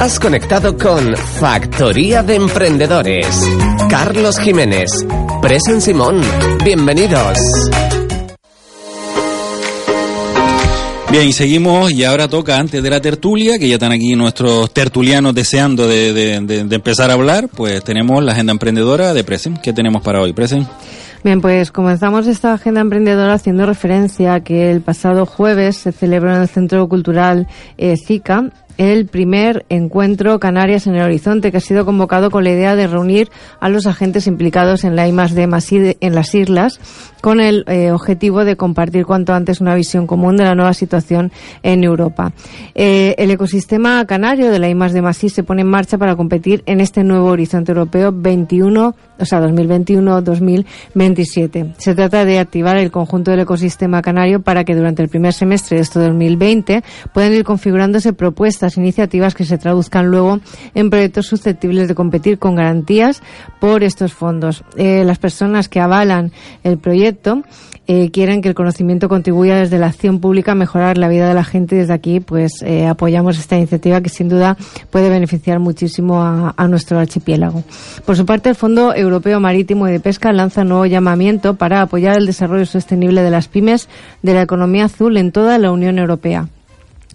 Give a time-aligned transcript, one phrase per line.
[0.00, 3.26] Has conectado con Factoría de Emprendedores.
[3.90, 4.90] Carlos Jiménez,
[5.42, 6.20] Presen Simón,
[6.64, 7.36] bienvenidos.
[11.10, 14.72] Bien, y seguimos y ahora toca antes de la tertulia, que ya están aquí nuestros
[14.72, 16.34] tertulianos deseando de,
[16.70, 19.56] empezar a hablar, pues tenemos la agenda emprendedora de Presen.
[19.62, 20.66] ¿Qué tenemos para hoy, Presen?
[21.24, 26.34] Bien, pues comenzamos esta agenda emprendedora haciendo referencia a que el pasado jueves se celebró
[26.34, 31.60] en el Centro Cultural eh, ZICA el primer encuentro Canarias en el Horizonte, que ha
[31.60, 35.96] sido convocado con la idea de reunir a los agentes implicados en la I de
[36.00, 36.80] en las islas,
[37.20, 41.32] con el eh, objetivo de compartir cuanto antes una visión común de la nueva situación
[41.62, 42.32] en Europa.
[42.74, 46.80] Eh, el ecosistema canario de la I Masí se pone en marcha para competir en
[46.80, 51.74] este nuevo horizonte europeo 21 o sea, 2021-2027.
[51.78, 55.76] Se trata de activar el conjunto del ecosistema canario para que durante el primer semestre
[55.76, 60.40] de este 2020 puedan ir configurándose propuestas, iniciativas que se traduzcan luego
[60.74, 63.22] en proyectos susceptibles de competir con garantías
[63.60, 64.64] por estos fondos.
[64.76, 66.32] Eh, las personas que avalan
[66.64, 67.42] el proyecto
[67.86, 71.34] eh, quieren que el conocimiento contribuya desde la acción pública a mejorar la vida de
[71.34, 71.76] la gente.
[71.76, 74.56] Desde aquí, pues eh, apoyamos esta iniciativa que sin duda
[74.90, 77.62] puede beneficiar muchísimo a, a, nuestro archipiélago.
[78.04, 81.82] Por su parte, el Fondo Europeo Marítimo y de Pesca lanza un nuevo llamamiento para
[81.82, 83.88] apoyar el desarrollo sostenible de las pymes
[84.22, 86.48] de la economía azul en toda la Unión Europea.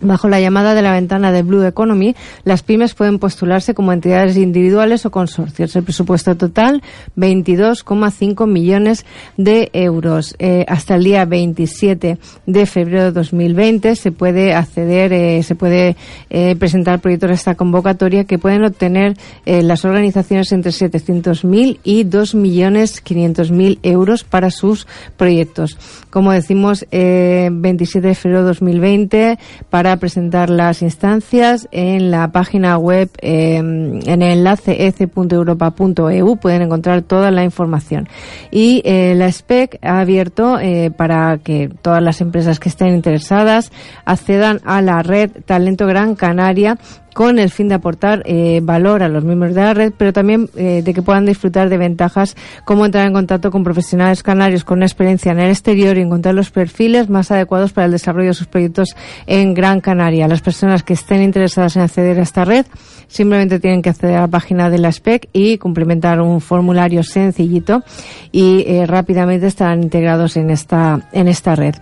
[0.02, 4.36] Bajo la llamada de la ventana de Blue Economy, las pymes pueden postularse como entidades
[4.36, 5.76] individuales o consorcios.
[5.76, 6.82] El presupuesto total,
[7.18, 9.06] 22,5 millones
[9.38, 10.36] de euros.
[10.40, 15.96] Eh, hasta el día 27 de febrero de 2020 se puede acceder, eh, se puede
[16.32, 19.16] eh, presentar proyectos a esta convocatoria que pueden obtener
[19.46, 25.78] las organizaciones entre 700.000 y 2.500.000 euros para sus proyectos.
[26.10, 33.10] Como decimos, 27 de febrero de 2020 para presentar las instancias en la página web
[33.22, 38.08] em, en el enlace ec.europa.eu pueden encontrar toda la información.
[38.52, 43.72] Y eh, la SPEC ha abierto eh, para que todas las empresas que estén interesadas
[44.06, 46.78] accedan a la red Talento Gran Canaria
[47.14, 50.50] con el fin de aportar eh, valor a los miembros de la red, pero también
[50.56, 52.36] eh, de que puedan disfrutar de ventajas
[52.66, 56.36] como entrar en contacto con profesionales canarios con una experiencia en el exterior y encontrar
[56.36, 58.96] los perfiles más adecuados para el desarrollo de sus proyectos
[59.28, 60.28] en Gran Canaria.
[60.28, 62.66] Las personas que estén interesadas en acceder a esta red
[63.08, 67.84] simplemente tienen que acceder a la página de la SPEC y cumplimentar un formulario sencillito
[68.32, 71.76] y eh, rápidamente estarán integrados en esta, en esta red.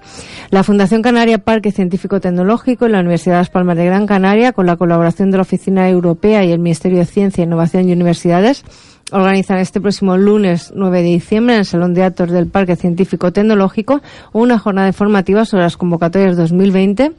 [0.50, 4.54] La Fundación Canaria Parque Científico Tecnológico y la Universidad de Las Palmas de Gran Canaria,
[4.54, 8.64] con la colaboración de la Oficina Europea y el Ministerio de Ciencia, Innovación y Universidades
[9.12, 13.34] organizan este próximo lunes 9 de diciembre en el Salón de Actos del Parque Científico
[13.34, 14.02] Tecnológico
[14.34, 17.12] una jornada informativa sobre las convocatorias 2020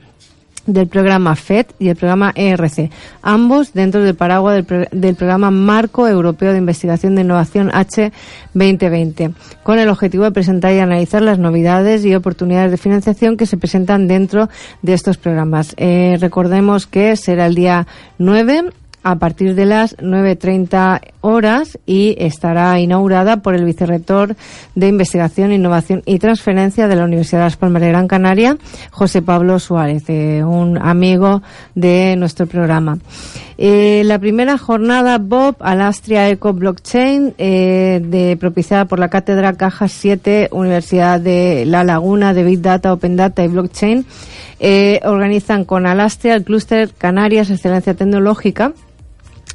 [0.66, 2.90] del programa FED y el programa ERC,
[3.22, 9.88] ambos dentro del paraguas del, programa Marco Europeo de Investigación de Innovación H2020, con el
[9.88, 14.48] objetivo de presentar y analizar las novedades y oportunidades de financiación que se presentan dentro
[14.82, 15.74] de estos programas.
[15.76, 17.86] Eh, recordemos que será el día
[18.18, 18.70] 9
[19.02, 24.36] a partir de las 9.30 horas y estará inaugurada por el vicerrector
[24.74, 28.58] de Investigación, Innovación y Transferencia de la Universidad de Las Palmas de Gran Canaria,
[28.90, 31.42] José Pablo Suárez, eh, un amigo
[31.74, 32.98] de nuestro programa.
[33.56, 39.88] Eh, la primera jornada Bob Alastria Eco Blockchain, eh, de, propiciada por la Cátedra Caja
[39.88, 44.06] 7, Universidad de La Laguna de Big Data, Open Data y Blockchain,
[45.04, 48.72] organizan con Alastria el Clúster Canarias Excelencia Tecnológica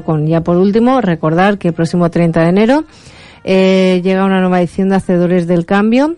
[0.00, 0.26] geocamp.com.
[0.26, 2.84] Ya por último, recordar que el próximo 30 de enero
[3.44, 6.16] eh, llega una nueva edición de Hacedores del Cambio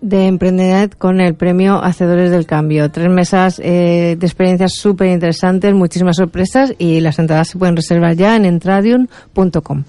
[0.00, 2.90] de Emprendenet con el premio Hacedores del Cambio.
[2.90, 8.16] Tres mesas eh, de experiencias súper interesantes, muchísimas sorpresas y las entradas se pueden reservar
[8.16, 9.84] ya en entradium.com.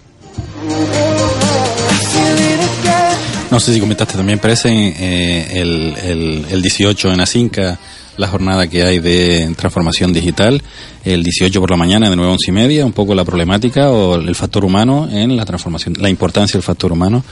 [3.50, 7.80] No sé si comentaste también, parece eh, el, el, el 18 en Asinca
[8.18, 10.62] la jornada que hay de transformación digital,
[11.06, 13.92] el 18 por la mañana de 9 a 11 y media, un poco la problemática
[13.92, 17.24] o el factor humano en la transformación, la importancia del factor humano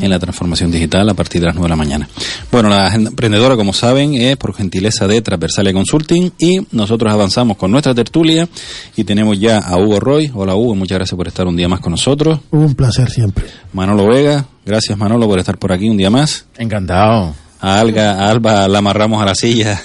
[0.00, 2.08] en la transformación digital a partir de las 9 de la mañana.
[2.50, 7.56] Bueno, la agenda emprendedora, como saben, es por gentileza de Transversalia Consulting y nosotros avanzamos
[7.56, 8.48] con nuestra tertulia
[8.96, 10.30] y tenemos ya a Hugo Roy.
[10.34, 12.40] Hola Hugo, muchas gracias por estar un día más con nosotros.
[12.50, 13.46] Un placer siempre.
[13.72, 16.46] Manolo Vega, gracias Manolo por estar por aquí un día más.
[16.58, 19.80] Encantado a, Alga, a Alba la amarramos a la silla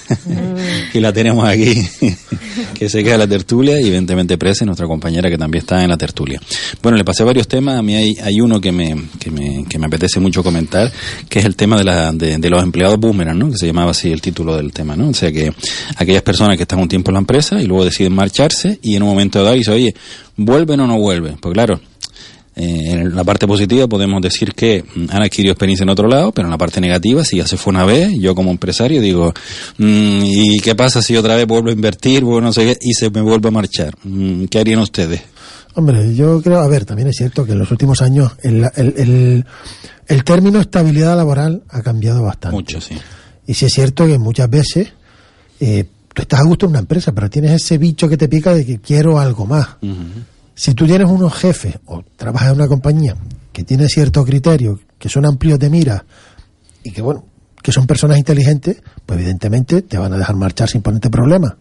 [0.92, 1.80] y la tenemos aquí,
[2.74, 5.96] que se queda la tertulia y evidentemente Prese, nuestra compañera que también está en la
[5.96, 6.40] tertulia.
[6.82, 9.78] Bueno, le pasé varios temas, a mí hay, hay uno que me, que, me, que
[9.78, 10.90] me apetece mucho comentar,
[11.28, 13.50] que es el tema de, la, de, de los empleados boomerang, ¿no?
[13.50, 15.08] que se llamaba así el título del tema, ¿no?
[15.08, 15.52] o sea que
[15.96, 19.04] aquellas personas que están un tiempo en la empresa y luego deciden marcharse y en
[19.04, 19.94] un momento dado dicen, oye,
[20.36, 21.36] ¿vuelven o no vuelven?
[21.36, 21.80] Pues claro,
[22.58, 26.32] eh, en la parte positiva podemos decir que mm, han adquirido experiencia en otro lado,
[26.32, 29.32] pero en la parte negativa, si ya se fue una vez, yo como empresario digo,
[29.78, 32.92] mmm, ¿y qué pasa si otra vez vuelvo a invertir, vuelvo no sé qué, y
[32.94, 33.94] se me vuelve a marchar?
[34.02, 35.20] Mm, ¿Qué harían ustedes?
[35.74, 38.94] Hombre, yo creo, a ver, también es cierto que en los últimos años el, el,
[38.96, 39.46] el,
[40.08, 42.56] el término estabilidad laboral ha cambiado bastante.
[42.56, 42.96] Mucho, sí.
[43.46, 44.88] Y sí es cierto que muchas veces
[45.60, 48.52] eh, tú estás a gusto en una empresa, pero tienes ese bicho que te pica
[48.52, 49.68] de que quiero algo más.
[49.80, 50.24] Uh -huh.
[50.58, 53.14] Si tú tienes unos jefes o trabajas en una compañía
[53.52, 56.04] que tiene ciertos criterios, que son amplios de mira
[56.82, 57.24] y que, bueno,
[57.62, 61.54] que son personas inteligentes, pues evidentemente te van a dejar marchar sin ponerte problemas.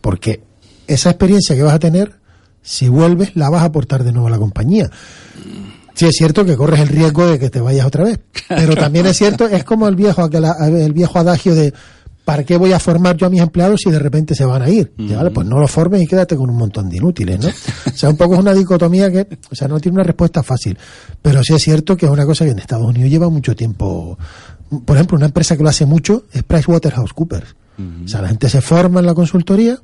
[0.00, 0.42] Porque
[0.88, 2.18] esa experiencia que vas a tener,
[2.60, 4.90] si vuelves, la vas a aportar de nuevo a la compañía.
[5.94, 8.18] Sí es cierto que corres el riesgo de que te vayas otra vez,
[8.48, 11.72] pero también es cierto, es como el viejo, el viejo adagio de
[12.24, 14.68] ¿para qué voy a formar yo a mis empleados si de repente se van a
[14.68, 14.92] ir?
[14.98, 15.16] Uh -huh.
[15.16, 15.30] ¿vale?
[15.30, 17.48] Pues no los formes y quédate con un montón de inútiles, ¿no?
[17.92, 20.78] o sea, un poco es una dicotomía que, o sea, no tiene una respuesta fácil.
[21.22, 24.18] Pero sí es cierto que es una cosa que en Estados Unidos lleva mucho tiempo.
[24.84, 27.56] Por ejemplo, una empresa que lo hace mucho es PricewaterhouseCoopers.
[27.78, 28.04] Uh -huh.
[28.04, 29.78] O sea, la gente se forma en la consultoría,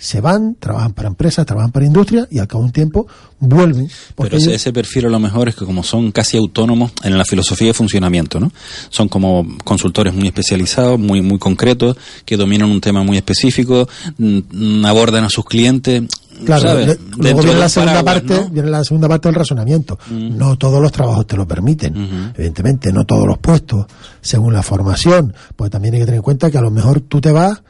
[0.00, 3.08] se van, trabajan para empresas, trabajan para industria y al cabo de un tiempo
[3.40, 3.90] vuelven.
[4.16, 7.24] Pero ese, ese, perfil a lo mejor es que como son casi autónomos en la
[7.24, 8.52] filosofía de funcionamiento, ¿no?
[8.90, 14.84] Son como consultores muy especializados, muy muy concretos, que dominan un tema muy específico, mmm,
[14.86, 16.04] abordan a sus clientes.
[16.44, 16.98] Claro, ¿sabes?
[17.16, 18.50] luego viene la segunda paraguas, parte, ¿no?
[18.50, 19.98] viene la segunda parte del razonamiento.
[20.08, 20.30] -huh.
[20.30, 22.32] No todos los trabajos te lo permiten, uh -huh.
[22.36, 23.86] evidentemente, no todos los puestos,
[24.20, 27.20] según la formación, pues también hay que tener en cuenta que a lo mejor tú
[27.20, 27.60] te vas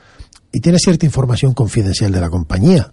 [0.53, 2.91] y tienes cierta información confidencial de la compañía.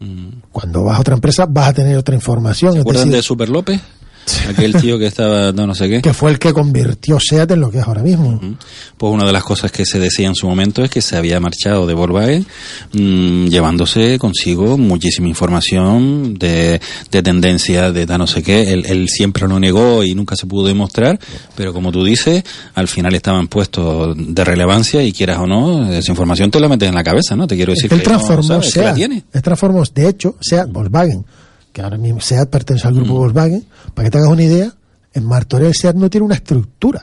[0.00, 0.28] Mm.
[0.50, 2.72] Cuando vas a otra empresa vas a tener otra información.
[2.74, 3.80] ¿Se acuerdan decir, de Super López?
[4.48, 6.02] Aquel tío que estaba, no, no sé qué.
[6.02, 8.28] Que fue el que convirtió SEAT en lo que es ahora mismo.
[8.28, 8.56] Uh -huh.
[8.96, 11.40] Pues una de las cosas que se decía en su momento es que se había
[11.40, 12.46] marchado de Volkswagen
[12.92, 16.80] mmm, llevándose consigo muchísima información de,
[17.10, 18.72] de tendencia, de no sé qué.
[18.72, 21.18] Él, él, siempre lo negó y nunca se pudo demostrar,
[21.56, 26.10] pero como tú dices, al final estaban puestos de relevancia y quieras o no, esa
[26.12, 27.46] información te la metes en la cabeza, ¿no?
[27.46, 28.98] Te quiero decir es que él transformó no, SEAT.
[28.98, 31.24] Él transformó, de hecho, SEAT, Volkswagen
[31.72, 33.18] que ahora mismo SEAT pertenece al grupo mm.
[33.18, 34.72] Volkswagen, para que te hagas una idea,
[35.12, 37.02] en Martorell SEAT no tiene una estructura.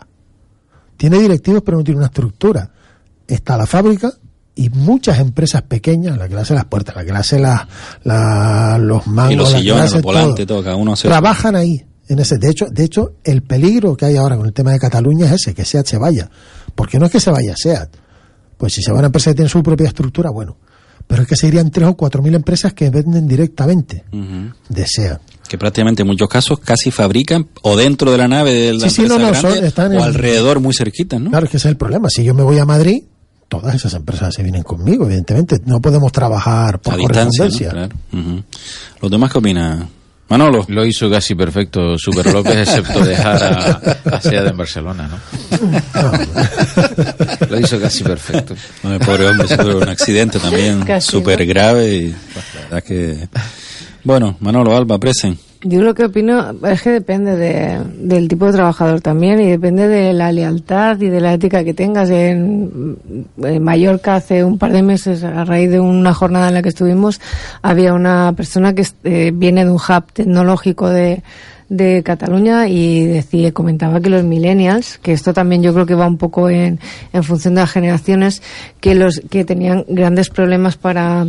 [0.97, 2.69] Tiene directivos, pero no tiene una estructura.
[3.27, 4.11] Está la fábrica
[4.55, 9.33] y muchas empresas pequeñas, la hace las puertas, la que le hace la, los mangos,
[9.33, 11.85] y los sillones, los volantes, todo, cada uno hace trabajan ahí.
[12.09, 14.79] En ese, de hecho, de hecho, el peligro que hay ahora con el tema de
[14.79, 16.29] Cataluña es ese, que SEAT se vaya.
[16.73, 17.89] Porque no es que se vaya SEAT.
[18.57, 20.57] Pues si se va a una empresa que tiene su propia estructura, bueno,
[21.09, 24.53] pero es que serían tres o cuatro mil empresas que venden directamente uh -huh.
[24.69, 25.19] de SEAT.
[25.47, 29.01] Que prácticamente en muchos casos casi fabrican o dentro de la nave de la sí,
[29.01, 31.31] empresa sí, no, no, grande, son, están o alrededor muy cerquita, ¿no?
[31.31, 32.09] Claro, es que ese es el problema.
[32.11, 33.05] Si yo me voy a Madrid,
[33.47, 35.59] todas esas empresas se vienen conmigo, evidentemente.
[35.65, 37.69] No podemos trabajar por a correspondencia.
[37.69, 37.73] ¿no?
[37.73, 37.95] Claro.
[38.13, 38.43] Uh -huh.
[39.01, 39.89] ¿Los demás qué opinan?
[40.29, 40.63] Manolo.
[40.67, 45.19] Lo hizo casi perfecto Super López, excepto dejar a, a SEAT en Barcelona, ¿no?
[47.49, 48.55] Lo hizo casi perfecto.
[48.83, 53.27] No, el pobre hombre tuvo un accidente también súper grave y la verdad que...
[54.03, 55.37] Bueno, Manolo, Alba, presen.
[55.61, 59.89] Yo lo que opino es que depende de, del tipo de trabajador también y depende
[59.89, 62.09] de la lealtad y de la ética que tengas.
[62.09, 62.97] En,
[63.59, 67.19] Mallorca hace un par de meses, a raíz de una jornada en la que estuvimos,
[67.61, 71.23] había una persona que eh, viene de un hub tecnológico de,
[71.67, 76.07] de Cataluña y decía, comentaba que los millennials, que esto también yo creo que va
[76.07, 76.79] un poco en,
[77.11, 78.41] en función de las generaciones,
[78.79, 81.27] que los que tenían grandes problemas para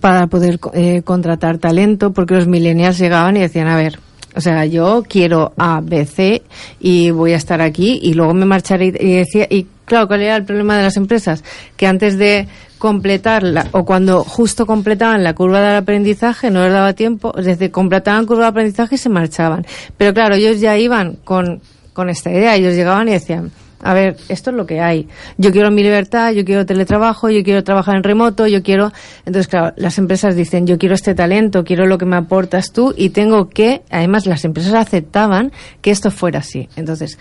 [0.00, 3.98] para poder eh, contratar talento, porque los millennials llegaban y decían, a ver,
[4.36, 6.42] O sea, yo quiero A, B, C
[6.80, 10.36] y voy a estar aquí y luego me marcharé y, decía, y claro, ¿cuál era
[10.36, 11.44] el problema de las empresas?
[11.76, 12.48] Que antes de
[12.78, 17.70] completarla o cuando justo completaban la curva del aprendizaje no les daba tiempo, es decir,
[17.70, 19.64] completaban curva de aprendizaje y se marchaban.
[19.96, 21.60] Pero claro, ellos ya iban con,
[21.92, 25.08] con esta idea, ellos llegaban y decían, a ver, esto es lo que hay.
[25.36, 28.92] Yo quiero mi libertad, yo quiero teletrabajo, yo quiero trabajar en remoto, yo quiero.
[29.26, 32.94] Entonces, claro, las empresas dicen, yo quiero este talento, quiero lo que me aportas tú
[32.96, 33.82] y tengo que.
[33.90, 36.68] Además, las empresas aceptaban que esto fuera así.
[36.76, 37.18] Entonces,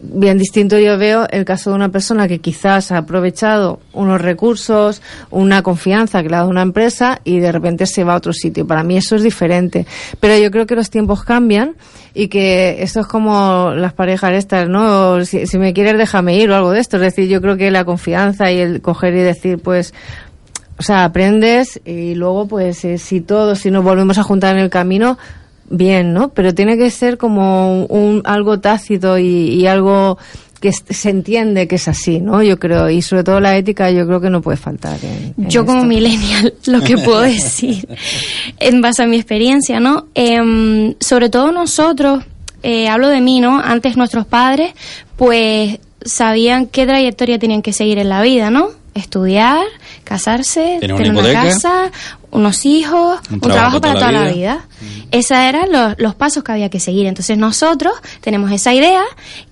[0.00, 5.02] bien distinto yo veo el caso de una persona que quizás ha aprovechado unos recursos,
[5.30, 8.32] una confianza que le ha dado una empresa y de repente se va a otro
[8.32, 8.66] sitio.
[8.66, 9.86] Para mí eso es diferente.
[10.20, 11.74] Pero yo creo que los tiempos cambian
[12.14, 15.24] y que esto es como las parejas estas, ¿no?
[15.24, 16.96] Si, si me quieres déjame ir o algo de esto.
[16.96, 19.94] Es decir, yo creo que la confianza y el coger y decir, pues,
[20.78, 24.62] o sea, aprendes y luego, pues, eh, si todos, si nos volvemos a juntar en
[24.62, 25.18] el camino,
[25.70, 26.30] bien, ¿no?
[26.30, 30.18] Pero tiene que ser como un, algo tácito y, y algo
[30.60, 32.42] que se entiende que es así, ¿no?
[32.42, 34.98] Yo creo, y sobre todo la ética yo creo que no puede faltar.
[35.04, 35.88] en- en Yo como esto.
[35.88, 37.86] millennial, lo que puedo decir,
[38.58, 40.06] en base a mi experiencia, ¿no?
[40.14, 42.24] Em, sobre todo nosotros,
[42.64, 43.60] eh, hablo de mí, ¿no?
[43.60, 44.72] Antes nuestros padres,
[45.16, 48.70] pues sabían qué trayectoria tenían que seguir en la vida, ¿no?
[48.94, 49.64] Estudiar,
[50.02, 51.42] casarse, Tener una tener una hipoteca.
[51.54, 51.92] casa,
[52.30, 54.66] unos hijos, Un un, trabajo trabajo, para toda la vida.
[55.10, 57.06] Esos eran los, los pasos que había que seguir.
[57.06, 59.02] Entonces nosotros tenemos esa idea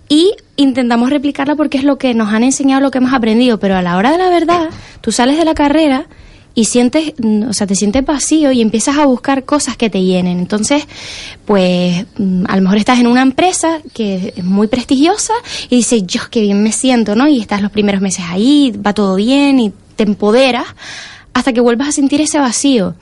[0.09, 3.59] y intentamos replicarla porque es lo que nos han enseñado, lo que hemos aprendido.
[3.59, 6.07] Pero a la hora de la verdad, tú sales de la carrera
[6.57, 10.03] y sientes, mm, o sea, te sientes vacío y empiezas a buscar cosas que te
[10.03, 10.39] llenen.
[10.39, 10.85] Entonces,
[11.45, 15.35] pues mm, a lo mejor estás en una empresa que es muy prestigiosa
[15.69, 17.29] y dices, yo qué bien me siento, ¿no?
[17.29, 20.67] Y estás los primeros meses ahí, va todo bien y te empoderas
[21.37, 22.95] hasta que vuelvas a sentir ese vacío.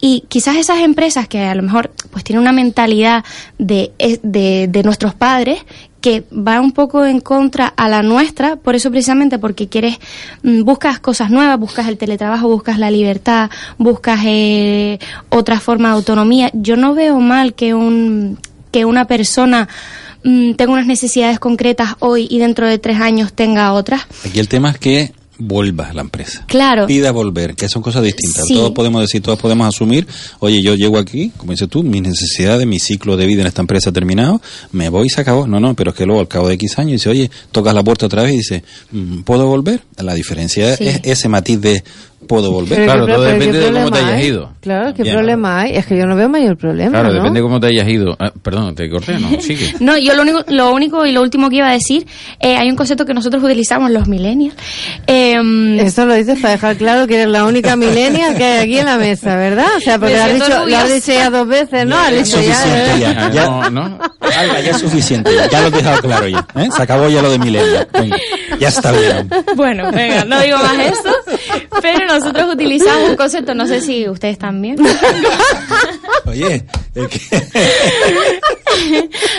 [0.00, 3.24] Y quizás esas empresas que a lo mejor pues tienen una mentalidad
[3.58, 5.58] de, es- de, de nuestros padres
[6.00, 9.98] que va un poco en contra a la nuestra, por eso precisamente porque quieres,
[10.42, 14.98] mm, buscas cosas nuevas, buscas el teletrabajo, buscas la libertad, buscas eh,
[15.28, 16.50] otra forma de autonomía.
[16.54, 18.38] Yo no veo mal que un
[18.70, 19.68] que una persona
[20.24, 24.02] mm, tenga unas necesidades concretas hoy y dentro de tres años tenga otras.
[24.26, 26.44] Aquí el tema es que vuelva la empresa.
[26.46, 26.86] Claro.
[26.86, 28.44] Pida volver, que son cosas distintas.
[28.46, 28.54] Sí.
[28.54, 30.06] Todos podemos decir, todos podemos asumir,
[30.40, 33.62] oye, yo llego aquí, como dices tú, mis necesidades, mi ciclo de vida en esta
[33.62, 34.40] empresa ha terminado,
[34.72, 35.46] me voy y se acabó.
[35.46, 37.82] No, no, pero es que luego al cabo de X años dice, oye, tocas la
[37.82, 39.82] puerta otra vez y dice, mm, ¿puedo volver?
[39.98, 40.88] La diferencia Sí.
[40.88, 41.84] es ese matiz de
[42.26, 42.78] ¿puedo volver?
[42.78, 44.26] Pero Claro, ¿qué todo depende de cómo te hayas hay?
[44.26, 44.50] ido.
[44.62, 45.14] Claro, ¿qué Bien.
[45.14, 45.76] problema hay?
[45.76, 47.14] Es que yo no veo mayor problema, Claro, ¿no?
[47.16, 48.16] depende de cómo te hayas ido.
[48.18, 49.74] Ah, perdón, te corté, no, sigue.
[49.80, 52.06] No, yo lo único, lo único y lo último que iba a decir,
[52.40, 54.56] eh, hay un concepto que nosotros utilizamos los millennials.
[55.06, 58.78] Em, Esto lo dices para dejar claro que eres la única milenia que hay aquí
[58.78, 59.66] en la mesa, ¿verdad?
[59.76, 61.96] O sea, porque lo has, dicho, lo has dicho ya dos veces, ¿no?
[61.98, 63.32] Has Es dicho ya, suficiente ¿verdad?
[63.32, 63.32] ya.
[63.32, 63.98] ya No, no.
[64.20, 66.46] Alba, ya es suficiente, ya lo he dejado claro ya.
[66.56, 66.68] ¿eh?
[66.74, 67.86] Se acabó ya lo de milenio.
[67.92, 68.16] Venga,
[68.58, 69.28] ya está bien.
[69.54, 71.14] Bueno, venga, no digo más eso,
[71.82, 74.76] pero nosotros utilizamos un concepto, no sé si ustedes también.
[76.26, 76.64] Oye,
[76.94, 77.20] es que...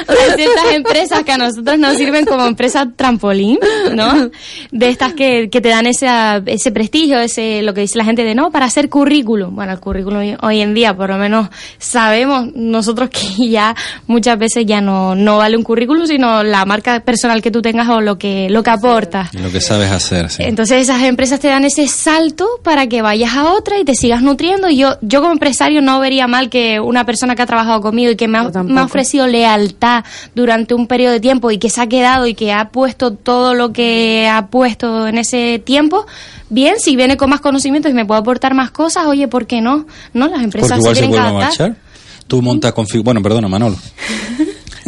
[0.08, 3.60] Hay ciertas empresas que a nosotros nos sirven como empresa trampolín,
[3.94, 4.30] ¿no?
[4.72, 6.08] De estas que, que te dan ese,
[6.46, 9.56] ese prestigio, ese lo que dice la gente de no, para hacer currículum.
[9.56, 13.76] Bueno, el currículum hoy, hoy en día, por lo menos sabemos nosotros que ya
[14.08, 17.90] muchas veces ya no, no vale un currículum, sino la marca personal que tú tengas
[17.90, 19.34] o lo que, lo que aportas.
[19.34, 20.44] lo que sabes hacer, sí.
[20.44, 24.22] Entonces esas empresas te dan ese salto para que vayas a otra y te sigas
[24.22, 24.70] nutriendo.
[24.70, 28.12] Y yo, yo como empresario no vería mal que una persona que ha trabajado conmigo
[28.12, 31.82] y que me ha, me ofrecido lealtad durante un periodo de tiempo y que se
[31.82, 36.06] ha quedado y que ha puesto todo lo que ha puesto en ese tiempo,
[36.50, 39.62] bien, si viene con más conocimientos y me puede aportar más cosas, oye, ¿por qué
[39.62, 39.86] no?
[40.14, 41.70] No, las empresas Porque igual se tienen que vuelve a adaptar.
[41.70, 41.86] marchar.
[42.28, 43.04] Tú montas config...
[43.04, 43.78] Bueno, perdona, Manolo.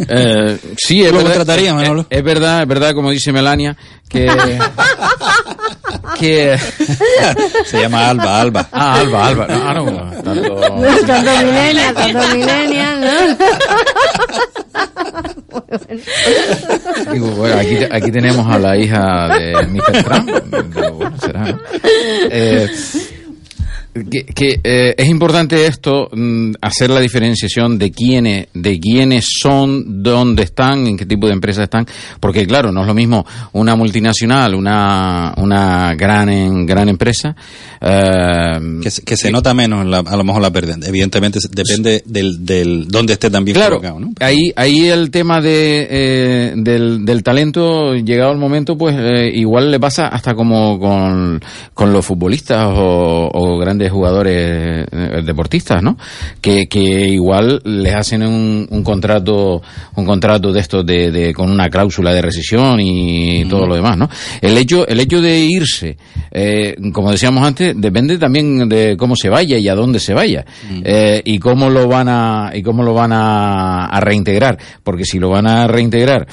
[0.08, 2.06] Eh, sí, es ¿Lo verdad, contratarías, es- Manolo?
[2.08, 3.76] Es, verdad, es verdad, como dice Melania,
[4.08, 4.26] que...
[6.18, 6.56] que
[7.66, 8.68] Se llama Alba, Alba.
[8.72, 9.46] ah, Alba, Alba.
[9.48, 10.60] No, ah, no, tanto...
[11.06, 13.36] Tanto milenia, tanto milenia, ¿no?
[17.12, 20.04] Digo, bueno, aquí, aquí tenemos a la hija de Mr.
[20.04, 20.30] Trump.
[20.74, 21.58] Digo, bueno, será, ¿no?
[22.30, 22.68] Eh,
[24.10, 30.02] que, que, eh, es importante esto, mm, hacer la diferenciación de quiénes, de quiénes son,
[30.02, 31.86] dónde están, en qué tipo de empresas están,
[32.20, 37.34] porque claro, no es lo mismo una multinacional, una, una gran, en- gran empresa,
[37.80, 40.76] eh, Que, se- que se nota menos la- a lo mejor la pérdida.
[40.86, 44.12] Evidentemente depende del, del dónde esté también Claro, colocado, ¿no?
[44.20, 49.70] ahí, ahí el tema de, eh, del, del talento, llegado el momento, pues eh, igual
[49.70, 51.40] le pasa hasta como con,
[51.74, 55.96] con los futbolistas o, o grandes de jugadores eh, deportistas, ¿no?
[56.40, 59.62] Que, que igual les hacen un, un contrato
[59.96, 63.96] un contrato de estos de, de- con una cláusula de rescisión y todo lo demás,
[63.96, 64.08] ¿no?
[64.40, 65.96] El hecho el hecho de irse,
[66.30, 70.44] eh, como decíamos antes, depende también de cómo se vaya y a dónde se vaya
[70.84, 75.18] eh, y cómo lo van a y cómo lo van a, a reintegrar, porque si
[75.18, 76.26] lo van a reintegrar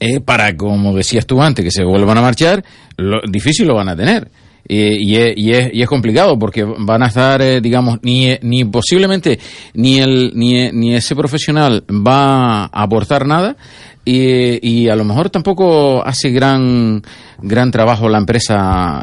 [0.00, 2.64] eh, para, como decías tú antes, que se vuelvan a marchar,
[2.96, 4.28] lo, difícil lo van a tener.
[4.68, 8.36] Eh, y, es, y, es, y es complicado porque van a estar, eh, digamos, ni,
[8.42, 9.38] ni posiblemente
[9.74, 13.56] ni, el, ni, ni ese profesional va a aportar nada
[14.10, 17.02] y, y a lo mejor tampoco hace gran
[17.40, 19.02] gran trabajo la empresa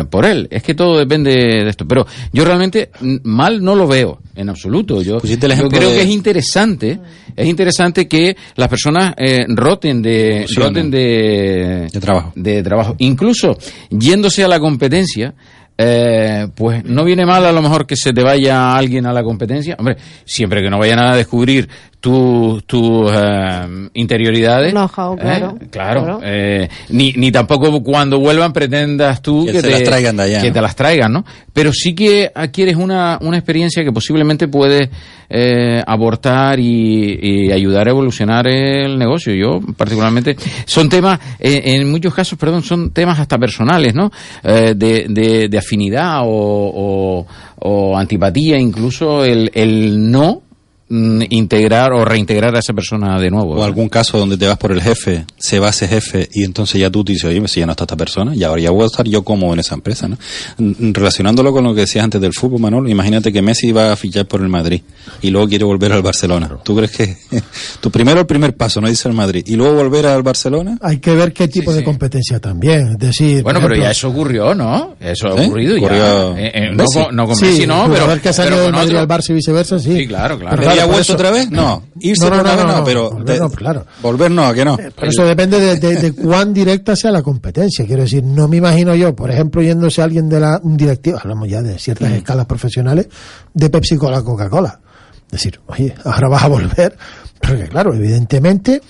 [0.00, 0.48] eh, por él.
[0.50, 1.86] Es que todo depende de esto.
[1.86, 2.90] Pero yo realmente
[3.24, 5.02] mal no lo veo en absoluto.
[5.02, 6.98] Yo, creo de- que es interesante,
[7.36, 12.32] es interesante que las personas eh, roten de roten de, De trabajo.
[12.34, 12.94] de trabajo.
[12.98, 13.56] Incluso
[13.90, 15.34] yéndose a la competencia,
[15.78, 19.22] eh, pues no viene mal a lo mejor que se te vaya alguien a la
[19.22, 19.76] competencia.
[19.78, 21.68] Hombre, siempre que no vayan a descubrir
[22.06, 24.72] tus tus eh, interioridades.
[24.72, 25.42] Know-how, ¿eh?
[25.72, 30.40] claro, eh, ni, ni tampoco cuando vuelvan pretendas tú Que te, las traigan de allá,
[30.40, 30.52] que ¿no?
[30.52, 31.24] te las traigan, ¿no?
[31.52, 34.88] Pero sí que adquieres una, una experiencia que posiblemente puedes
[35.28, 39.34] eh, aportar y, y ayudar a evolucionar el negocio.
[39.34, 44.12] Yo, particularmente, son temas, eh, en muchos casos, perdón, son temas hasta personales, ¿no?
[44.44, 47.26] Eh, de, de, de afinidad o, o,
[47.58, 50.42] o antipatía, incluso el, el no
[50.88, 53.50] integrar o reintegrar a esa persona de nuevo.
[53.50, 53.66] O ¿verdad?
[53.66, 56.90] algún caso donde te vas por el jefe, se va ese jefe y entonces ya
[56.90, 58.86] tú te dices, oye, si ya no está esta persona, y ahora ya voy a
[58.86, 60.16] estar yo como en esa empresa, ¿no?
[60.58, 63.96] Mm, Relacionándolo con lo que decías antes del fútbol, Manolo, imagínate que Messi va a
[63.96, 64.80] fichar por el Madrid
[65.22, 66.50] y luego quiere volver al Barcelona.
[66.62, 67.16] ¿Tú crees que
[67.80, 70.78] tu primero el primer paso, no dice el Madrid, y luego volver al Barcelona?
[70.82, 71.84] Hay que ver qué tipo Sí, de sí.
[71.84, 72.88] competencia también.
[72.92, 74.94] Es decir, Bueno, pero ya eso ocurrió, ¿no?
[75.00, 75.46] Eso ha ¿Sí?
[75.46, 76.40] ocurrido Ocurrió ya.
[76.40, 78.64] Eh, eh, no, con, no con sí, Messi, no, pero, jugador que ha salido pero
[78.66, 79.00] del Madrid otro.
[79.00, 79.96] al Barça y viceversa, sí.
[79.96, 80.56] Sí, claro, claro.
[80.58, 81.50] Pero ¿Había vuelto otra vez?
[81.50, 81.82] No.
[82.00, 83.86] Irse No, no, otra no, vez no, pero Volver no, claro.
[84.02, 84.76] volver no, ¿a que no?
[84.76, 87.84] Pero eso depende de, de- de cuán directa sea la competencia.
[87.86, 91.48] Quiero decir, no me imagino yo, por ejemplo, yéndose alguien de la, un directivo, hablamos
[91.48, 93.08] ya de ciertas escalas profesionales,
[93.54, 94.80] de Pepsi Cola Coca-Cola.
[95.26, 96.96] Es decir, oye, ahora vas a volver.
[97.40, 98.80] Porque claro, evidentemente,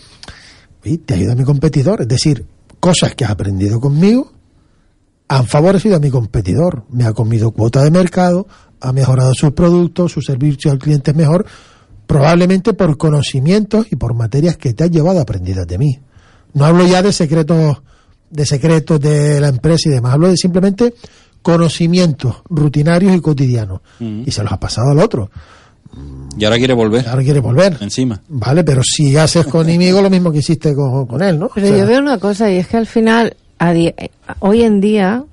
[1.04, 2.02] te ayuda a mi competidor.
[2.02, 2.44] Es decir,
[2.78, 4.32] cosas que has aprendido conmigo
[5.28, 6.84] han favorecido a mi competidor.
[6.90, 8.46] Me ha comido cuota de mercado,
[8.80, 11.44] ha mejorado sus productos, su servicio al cliente es mejor,
[12.06, 15.98] probablemente por conocimientos y por materias que te has llevado aprendidas de mí.
[16.54, 17.82] No hablo ya de secretos,
[18.30, 20.94] de secretos de la empresa y demás, hablo de simplemente
[21.42, 23.80] conocimientos rutinarios y cotidianos.
[24.00, 25.30] Y se los ha pasado al otro.
[26.36, 27.78] Y ahora quiere volver Ahora quiere volver.
[27.80, 28.20] encima.
[28.28, 31.48] Vale, pero si haces conmigo lo mismo que hiciste con, con él, ¿no?
[31.54, 33.94] Pero O sea, yo veo una cosa y es que al final, a di-
[34.40, 35.24] hoy en día,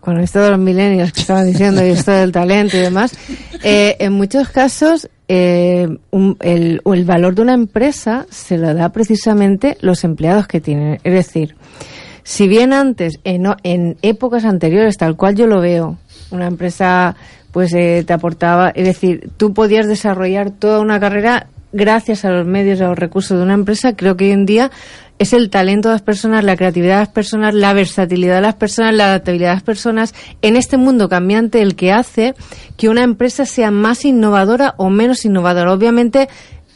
[0.00, 3.12] con esto de los milenios que estaban diciendo y esto del talento y demás,
[3.62, 8.88] eh, en muchos casos eh, un- el, el valor de una empresa se lo da
[8.90, 10.98] precisamente los empleados que tienen.
[11.04, 11.54] Es decir,
[12.22, 15.96] si bien antes, en, en épocas anteriores, tal cual yo lo veo,
[16.30, 17.14] una empresa
[17.52, 22.46] pues eh, te aportaba, es decir, tú podías desarrollar toda una carrera gracias a los
[22.46, 24.70] medios y a los recursos de una empresa, creo que hoy en día
[25.18, 28.54] es el talento de las personas, la creatividad de las personas, la versatilidad de las
[28.54, 32.34] personas, la adaptabilidad de las personas en este mundo cambiante el que hace
[32.76, 35.72] que una empresa sea más innovadora o menos innovadora.
[35.72, 36.28] Obviamente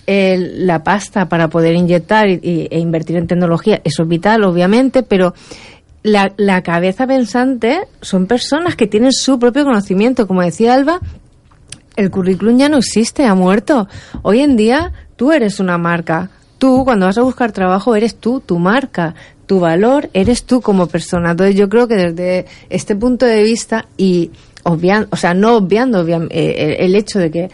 [0.06, 5.32] la pasta para poder inyectar y- e invertir en tecnología, eso es vital, obviamente, pero
[6.02, 10.26] la, la cabeza pensante son personas que tienen su propio conocimiento.
[10.26, 11.00] Como decía Alba,
[11.96, 13.86] el currículum ya no existe, ha muerto.
[14.22, 16.30] Hoy en día tú eres una marca.
[16.62, 19.16] Tú, cuando vas a buscar trabajo, eres tú, tu marca.
[19.46, 21.32] Tu valor eres tú como persona.
[21.32, 24.30] Entonces yo creo que desde este punto de vista y
[24.62, 27.50] obviando, o sea, no obviando obvia- eh, el, el hecho de que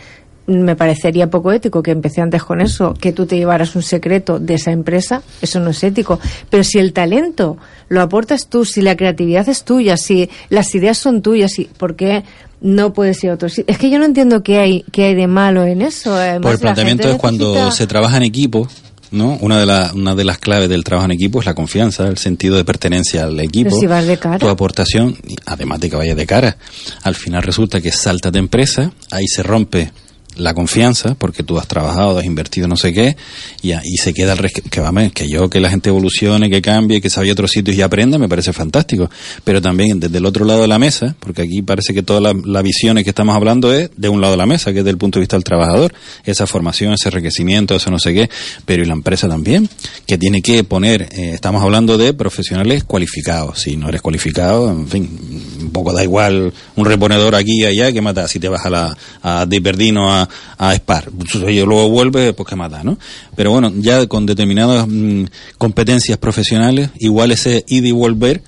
[0.46, 4.38] me parecería poco ético que empecé antes con eso, que tú te llevaras un secreto
[4.38, 6.20] de esa empresa, eso no es ético.
[6.50, 7.56] Pero si el talento
[7.88, 11.96] lo aportas tú, si la creatividad es tuya, si las ideas son tuyas, y ¿por
[11.96, 12.24] qué
[12.60, 13.48] no puedes ir a otro?
[13.66, 16.14] Es que yo no entiendo qué hay, qué hay de malo en eso.
[16.14, 18.68] Además, Pues el la planteamiento es cuando se trabaja en equipo,
[19.10, 19.36] ¿no?
[19.40, 22.18] Una de, la- una de las claves del trabajo en equipo es la confianza, el
[22.18, 23.70] sentido de pertenencia al equipo.
[23.70, 24.38] Pero si vas de cara.
[24.38, 25.16] Tu aportación,
[25.46, 26.56] además de que vayas de cara,
[27.02, 29.90] al final resulta que saltas de empresa, ahí se rompe
[30.38, 33.16] la confianza, porque tú has trabajado, has invertido no sé qué,
[33.62, 36.62] y, y se queda el res- que vamos, que yo, que la gente evolucione, que
[36.62, 39.10] cambie, que se vaya a otros sitios y aprenda, me parece fantástico.
[39.44, 42.34] Pero también desde el otro lado de la mesa, porque aquí parece que todas las
[42.44, 44.90] las visiones que estamos hablando es de un lado de la mesa, que es desde
[44.92, 45.92] el punto de vista del trabajador,
[46.24, 48.30] esa formación, ese enriquecimiento, eso no sé qué,
[48.64, 49.68] pero y la empresa también,
[50.06, 54.88] que tiene que poner, eh, estamos hablando de profesionales cualificados, si no eres cualificado, en
[54.88, 55.18] fin,
[55.60, 58.70] un poco da igual un reponedor aquí y allá que mata, si te vas a
[58.70, 60.27] la, a de Bernardino
[60.58, 61.08] a, a Spar,
[61.48, 62.98] y luego vuelve, pues que mata, ¿no?
[63.34, 65.24] Pero bueno, ya con determinadas mm,
[65.58, 68.42] competencias profesionales, igual ese y volver,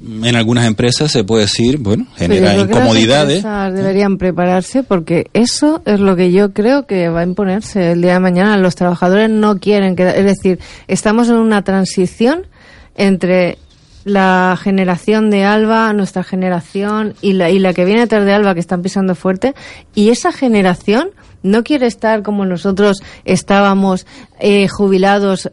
[0.00, 3.36] mm, en algunas empresas se puede decir, bueno, genera las incomodidades.
[3.38, 8.02] empresas deberían prepararse porque eso es lo que yo creo que va a imponerse el
[8.02, 8.56] día de mañana.
[8.56, 12.46] Los trabajadores no quieren quedar, es decir, estamos en una transición
[12.94, 13.58] entre
[14.04, 18.54] la generación de Alba, nuestra generación y la, y la que viene detrás de Alba
[18.54, 19.54] que están pisando fuerte
[19.94, 21.10] y esa generación
[21.42, 24.06] no quiere estar como nosotros estábamos
[24.40, 25.48] eh, jubilados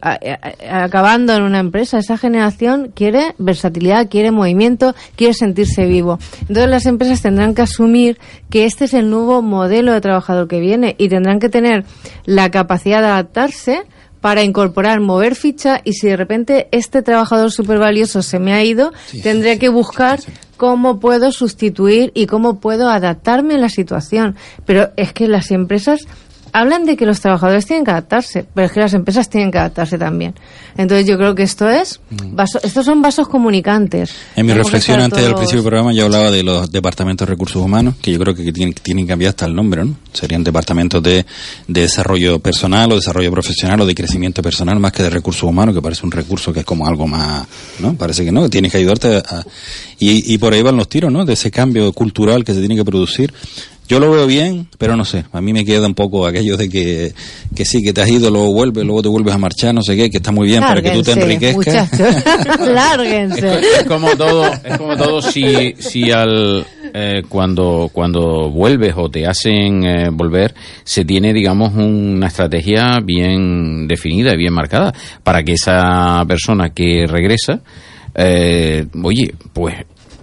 [0.68, 1.98] acabando en una empresa.
[1.98, 6.18] Esa generación quiere versatilidad, quiere movimiento, quiere sentirse vivo.
[6.42, 8.18] Entonces las empresas tendrán que asumir
[8.50, 11.84] que este es el nuevo modelo de trabajador que viene y tendrán que tener
[12.24, 13.82] la capacidad de adaptarse
[14.20, 18.62] para incorporar, mover ficha y si de repente este trabajador súper valioso se me ha
[18.62, 20.20] ido, tendré que buscar
[20.56, 24.36] cómo puedo sustituir y cómo puedo adaptarme a la situación.
[24.66, 26.00] Pero es que las empresas
[26.52, 29.58] hablan de que los trabajadores tienen que adaptarse, pero es que las empresas tienen que
[29.58, 30.34] adaptarse también.
[30.76, 32.00] Entonces yo creo que esto es,
[32.32, 34.12] vaso- estos son vasos comunicantes.
[34.36, 37.62] En mi reflexión antes del principio del programa yo hablaba de los departamentos de recursos
[37.62, 39.94] humanos, que yo creo que tienen, tienen que cambiar hasta el nombre, ¿no?
[40.12, 41.26] Serían departamentos de,
[41.68, 45.74] de desarrollo personal o desarrollo profesional o de crecimiento personal más que de recursos humanos,
[45.74, 47.46] que parece un recurso que es como algo más,
[47.80, 47.94] ¿no?
[47.94, 49.44] Parece que no, que tienes que ayudarte a...
[49.98, 51.24] Y, y por ahí van los tiros, ¿no?
[51.26, 53.32] De ese cambio cultural que se tiene que producir.
[53.90, 56.68] Yo lo veo bien, pero no sé, a mí me queda un poco aquello de
[56.68, 57.12] que,
[57.56, 59.96] que sí, que te has ido, luego vuelves, luego te vuelves a marchar, no sé
[59.96, 61.90] qué, que está muy bien para que tú te enriquezcas.
[62.60, 63.58] Lárguense.
[63.80, 69.26] Es como todo, es como todo si, si al eh, cuando cuando vuelves o te
[69.26, 75.54] hacen eh, volver se tiene digamos una estrategia bien definida y bien marcada para que
[75.54, 77.60] esa persona que regresa
[78.14, 79.74] eh, oye pues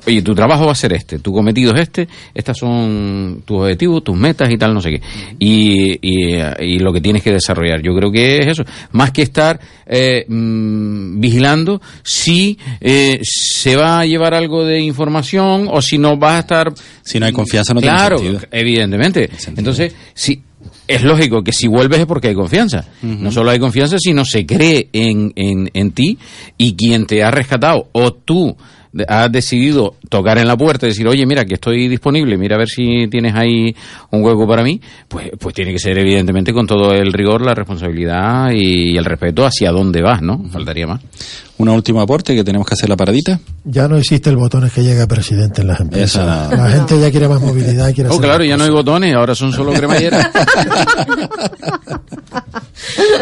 [0.07, 4.05] Oye, tu trabajo va a ser este, tu cometido es este, estas son tus objetivos,
[4.05, 5.01] tus metas y tal, no sé qué.
[5.37, 7.81] Y, y, y lo que tienes que desarrollar.
[7.81, 8.63] Yo creo que es eso.
[8.93, 15.67] Más que estar eh, mm, vigilando si eh, se va a llevar algo de información
[15.69, 16.73] o si no vas a estar...
[17.03, 18.41] Si no hay confianza, no tiene claro, sentido.
[18.49, 19.27] evidentemente.
[19.37, 19.59] sentido.
[19.59, 20.41] Entonces, si...
[20.87, 22.85] Es lógico que si vuelves es porque hay confianza.
[23.01, 26.17] No solo hay confianza, sino se cree en, en, en ti
[26.57, 28.55] y quien te ha rescatado o tú
[29.07, 32.59] has decidido tocar en la puerta y decir, oye, mira, que estoy disponible, mira a
[32.59, 33.75] ver si tienes ahí
[34.11, 37.53] un hueco para mí, pues, pues tiene que ser evidentemente con todo el rigor, la
[37.53, 40.43] responsabilidad y el respeto hacia dónde vas, ¿no?
[40.51, 41.01] Faltaría más.
[41.59, 43.39] Un último aporte que tenemos que hacer la paradita.
[43.63, 46.49] Ya no existe el botón es que llega presidente en las empresas.
[46.51, 47.91] Esa- La gente ya quiere más movilidad.
[47.95, 50.29] Quiere Oh, hacer claro, ya no hay botones, ahora son solo cremalleras.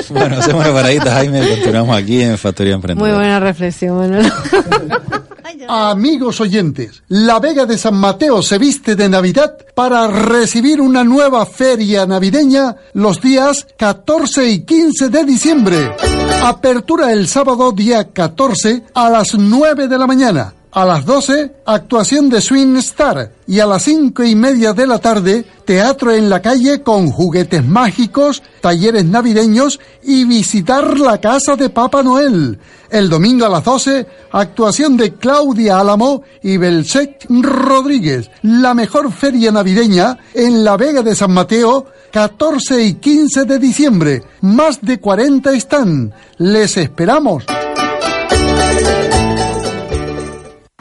[0.10, 3.12] Bueno, hacemos la paradita, Jaime, y continuamos aquí en Factoría Emprendedora.
[3.12, 4.30] Muy buena reflexión, Manolo.
[5.68, 11.46] Amigos oyentes, la Vega de San Mateo se viste de Navidad para recibir una nueva
[11.46, 15.96] feria navideña los días 14 y 15 de diciembre.
[16.44, 20.55] Apertura el sábado día 14 a las 9 de la mañana.
[20.76, 23.32] A las 12, actuación de Swing Star.
[23.48, 27.66] Y a las cinco y media de la tarde, teatro en la calle con juguetes
[27.66, 32.60] mágicos, talleres navideños y visitar la casa de Papá Noel.
[32.90, 38.30] El domingo a las 12, actuación de Claudia Álamo y Belsec Rodríguez.
[38.42, 44.24] La mejor feria navideña en la Vega de San Mateo, 14 y 15 de diciembre.
[44.42, 46.14] Más de 40 están.
[46.38, 47.46] Les esperamos.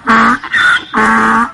[0.04, 0.40] 啊
[0.92, 1.53] 啊。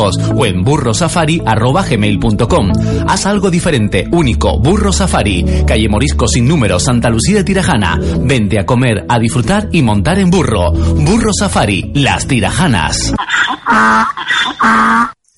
[0.01, 2.71] o en burrosafari.gmail.com.
[3.07, 5.63] Haz algo diferente, único, Burro Safari.
[5.65, 7.99] Calle Morisco sin número, Santa Lucía de Tirajana.
[8.21, 10.71] Vente a comer, a disfrutar y montar en burro.
[10.71, 13.13] Burro Safari, las tirajanas.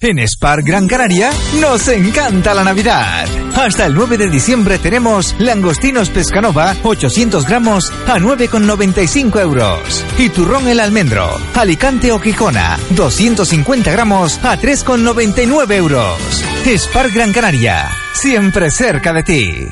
[0.04, 3.26] En Spar Gran Canaria nos encanta la Navidad.
[3.56, 10.06] Hasta el 9 de diciembre tenemos langostinos pescanova 800 gramos a 9,95 euros.
[10.18, 16.44] Y turrón el almendro, Alicante o Quijona 250 gramos a 3,99 euros.
[16.66, 19.68] Spar Gran Canaria, siempre cerca de ti.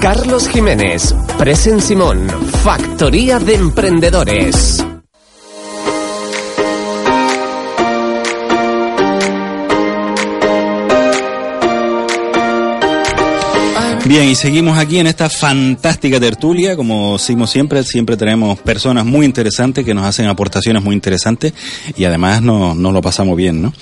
[0.00, 2.28] Carlos Jiménez, Presen Simón,
[2.62, 4.84] Factoría de Emprendedores.
[14.06, 19.24] Bien, y seguimos aquí en esta fantástica tertulia, como decimos siempre, siempre tenemos personas muy
[19.24, 21.54] interesantes que nos hacen aportaciones muy interesantes
[21.96, 23.72] y además nos, lo pasamos bien, ¿no?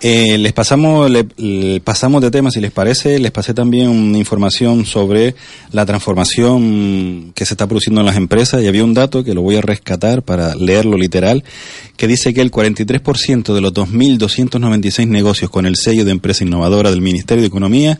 [0.00, 5.34] Eh, les pasamos, le, pasamos de tema, si les parece, les pasé también información sobre
[5.72, 9.42] la transformación que se está produciendo en las empresas y había un dato que lo
[9.42, 11.44] voy a rescatar para leerlo literal,
[11.96, 16.90] que dice que el 43% de los 2.296 negocios con el sello de empresa innovadora
[16.90, 17.98] del Ministerio de Economía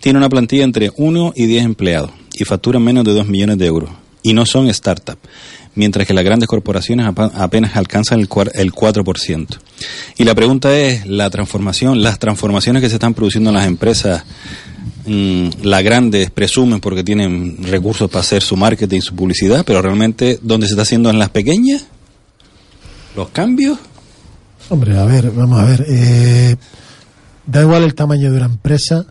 [0.00, 3.66] tiene una plantilla entre 1 y 10 empleados y facturan menos de 2 millones de
[3.66, 3.90] euros
[4.22, 5.20] y no son startups,
[5.74, 9.46] mientras que las grandes corporaciones apenas alcanzan el 4%.
[10.16, 14.24] Y la pregunta es, la transformación, las transformaciones que se están produciendo en las empresas,
[15.06, 20.38] mmm, las grandes presumen porque tienen recursos para hacer su marketing su publicidad, pero realmente,
[20.40, 21.84] ¿dónde se está haciendo en las pequeñas?
[23.14, 23.78] ¿Los cambios?
[24.70, 25.84] Hombre, a ver, vamos a ver.
[25.88, 26.56] Eh,
[27.46, 29.04] da igual el tamaño de una empresa,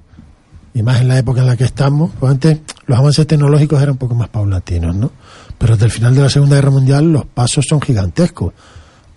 [0.74, 3.92] y más en la época en la que estamos, pues antes los avances tecnológicos eran
[3.92, 5.12] un poco más paulatinos, ¿no?
[5.58, 8.54] Pero desde el final de la Segunda Guerra Mundial los pasos son gigantescos.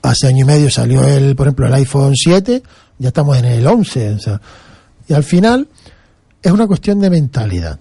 [0.03, 2.63] Hace año y medio salió el, por ejemplo, el iPhone 7,
[2.99, 4.41] ya estamos en el 11, o sea,
[5.09, 5.69] y al final
[6.43, 7.81] es una cuestión de mentalidad,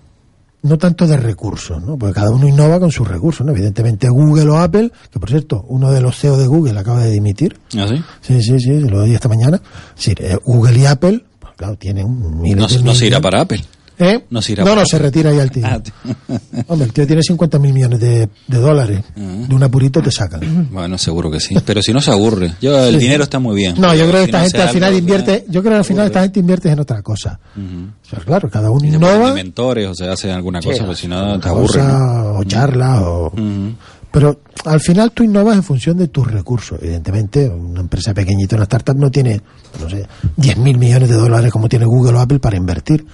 [0.66, 1.98] no tanto de recursos, ¿no?
[1.98, 3.52] Porque cada uno innova con sus recursos, ¿no?
[3.54, 7.12] Evidentemente Google o Apple, que por cierto, uno de los CEO de Google acaba de
[7.12, 7.58] dimitir.
[7.78, 8.04] ¿Ah, sí?
[8.22, 9.62] Sí, sí, sí, lo di esta mañana.
[9.96, 11.24] Sí, eh, Google y Apple
[11.56, 13.64] claro, tienen miles No, de no se irá para Apple.
[13.98, 14.26] ¿Eh?
[14.30, 15.66] No se no, no, se retira ya el tío.
[15.66, 15.80] Ah,
[16.68, 19.02] Hombre, el tío tiene 50 mil millones de, de dólares.
[19.18, 19.46] Ah.
[19.48, 20.70] De un apurito te sacan.
[20.76, 21.56] Bueno, seguro que sí.
[21.66, 22.54] Pero si no se aburre.
[22.62, 23.00] Yo, el Sí.
[23.00, 23.76] dinero está muy bien.
[23.80, 25.86] No, yo creo que si esta no gente al final invierte, yo creo que al
[25.86, 27.40] final esta gente invierte en otra cosa.
[27.56, 27.88] Ujú.
[28.06, 29.34] O sea, claro, cada uno innova.
[29.34, 31.84] mentores o se hace alguna cosa, Sí, porque si no te cosa, aburre.
[31.84, 32.40] ¿no?
[32.40, 33.74] o charlas o Ujú.
[34.16, 36.80] Pero al final tú innovas en función de tus recursos.
[36.82, 39.42] Evidentemente una empresa pequeñita una startup no tiene
[39.82, 43.06] no sé 10 mil millones de dólares como tiene Google o Apple para invertir.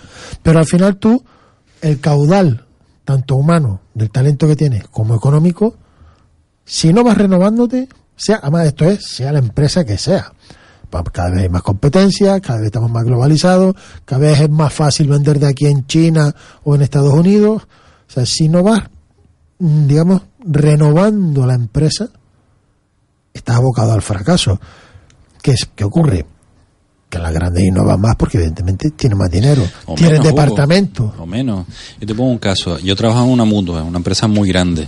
[0.44, 1.24] Pero al final tú
[1.82, 2.68] el caudal
[3.04, 5.76] tanto humano del talento que tienes como económico
[6.66, 10.32] si no vas renovándote sea además esto es sea la empresa que sea.
[11.12, 15.08] Cada vez hay más competencia, cada vez estamos más globalizados, cada vez es más fácil
[15.08, 17.64] vender de aquí en China o en Estados Unidos.
[18.08, 18.84] O sea, si no vas,
[19.58, 22.10] mm, digamos, renovando la empresa,
[23.34, 24.60] estás abocado al fracaso.
[25.42, 26.26] ¿Qué, es, ¿Qué ocurre?
[27.10, 30.56] Que las grandes innovan más porque evidentemente tienen más dinero, O tienen menos, Hugo.
[31.20, 31.68] O menos.
[32.00, 32.80] Yo te pongo un caso.
[32.80, 34.86] Yo trabajaba en una mutua, una empresa muy grande.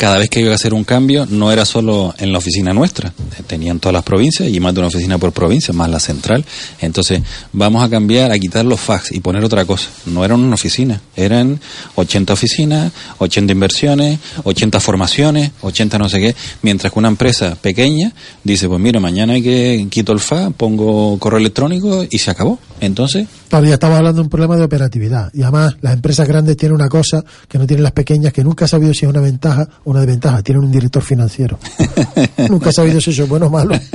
[0.00, 3.12] Cada vez que iba a hacer un cambio, no era solo en la oficina nuestra.
[3.46, 6.42] Tenían todas las provincias y más de una oficina por provincia, más la central.
[6.80, 7.20] Entonces,
[7.52, 9.90] vamos a cambiar, a quitar los fax y poner otra cosa.
[10.06, 11.02] No eran una oficina.
[11.14, 11.60] Eran
[11.96, 16.34] 80 oficinas, 80 inversiones, 80 formaciones, 80 no sé qué.
[16.62, 21.18] Mientras que una empresa pequeña dice, pues mira, mañana hay que quito el fax, pongo
[21.18, 22.58] correo electrónico y se acabó.
[22.80, 25.28] Entonces, Todavía estamos hablando de un problema de operatividad.
[25.34, 28.66] Y además, las empresas grandes tienen una cosa que no tienen las pequeñas, que nunca
[28.66, 30.40] ha sabido si es una ventaja o una desventaja.
[30.40, 31.58] Tienen un director financiero.
[32.48, 33.74] nunca ha sabido si eso es bueno o malo.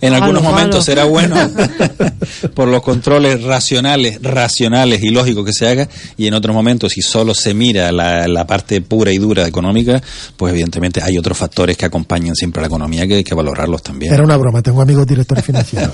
[0.00, 0.56] En algunos malo.
[0.56, 1.36] momentos será bueno
[2.54, 7.02] por los controles racionales, racionales y lógicos que se haga, y en otros momentos, si
[7.02, 10.00] solo se mira la, la parte pura y dura económica,
[10.38, 13.82] pues evidentemente hay otros factores que acompañan siempre a la economía que hay que valorarlos
[13.82, 14.14] también.
[14.14, 14.62] Era una broma.
[14.62, 15.92] Tengo amigos directores financieros.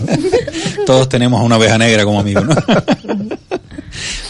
[0.87, 2.55] Todos tenemos a una oveja negra como amigo, ¿no?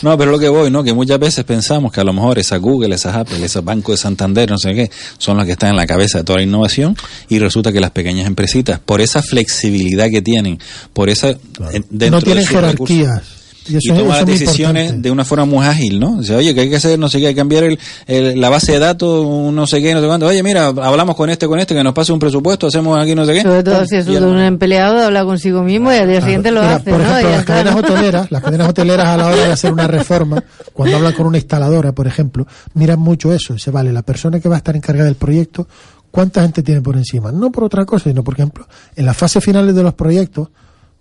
[0.03, 0.85] No, pero lo que voy, ¿no?
[0.85, 4.03] Que muchas veces pensamos que a lo mejor esa Google, esas Apple, esos bancos de
[4.03, 6.96] Santander, no sé qué, son las que están en la cabeza de toda la innovación
[7.29, 10.59] y resulta que las pequeñas empresitas, por esa flexibilidad que tienen,
[10.92, 11.33] por esa...
[11.33, 13.22] no de tienen recursos, jerarquías.
[13.68, 15.09] Y eso, es- toma las decisiones importante.
[15.09, 16.18] de una forma muy ágil, ¿no?
[16.18, 18.48] Dice, oye, que hay que hacer, no sé qué, hay que cambiar el, el- la
[18.48, 20.26] base de datos, un no sé qué, no sé cuánto.
[20.26, 23.24] Oye, mira, hablamos con este, con este, que nos pase un presupuesto, hacemos aquí no
[23.24, 23.42] sé qué.
[23.42, 26.76] Sobre todo si es un empleado, habla consigo mismo y al día siguiente lo Mira,
[26.76, 27.07] hace, por ¿no?
[27.07, 27.81] ejemplo, las cadenas ¿no?
[27.81, 31.38] hoteleras, las cadenas hoteleras a la hora de hacer una reforma, cuando hablan con una
[31.38, 33.55] instaladora, por ejemplo, miran mucho eso.
[33.55, 35.66] Dice, vale, la persona que va a estar encargada del proyecto,
[36.11, 37.33] ¿cuánta gente tiene por encima?
[37.33, 40.48] No por otra cosa, sino, por ejemplo, en las fases finales de los proyectos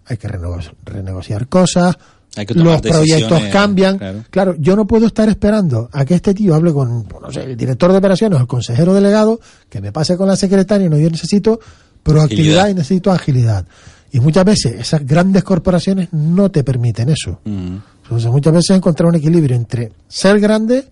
[0.08, 1.98] hay que renego- renegociar cosas,
[2.36, 3.98] Hay que tomar los proyectos cambian.
[3.98, 4.24] claro.
[4.30, 7.44] Claro, yo no puedo estar esperando a que este tío hable con, pues, no sé,
[7.44, 10.98] el director de operaciones o el consejero delegado, que me pase con la secretaria, no,
[10.98, 11.60] yo necesito
[12.04, 12.70] proactividad Agilidad.
[12.70, 13.66] y necesito agilidad.
[14.12, 17.40] Y muchas veces esas grandes corporaciones no te permiten eso.
[17.46, 17.78] Mm.
[18.04, 20.86] Entonces muchas veces encontrar un equilibrio entre ser grande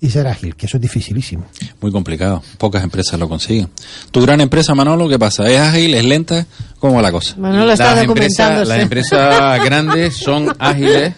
[0.00, 1.46] y ser ágil, que eso es dificilísimo.
[1.80, 2.40] Muy complicado.
[2.56, 3.68] Pocas empresas lo consiguen.
[4.12, 5.50] Tu gran empresa, Manolo, ¿qué pasa?
[5.50, 5.94] ¿Es ágil?
[5.94, 6.46] ¿Es lenta?
[6.78, 7.34] ¿Cómo va la cosa?
[7.36, 8.68] Manolo está las, empresas, documentándose.
[8.68, 11.14] las empresas grandes son ágiles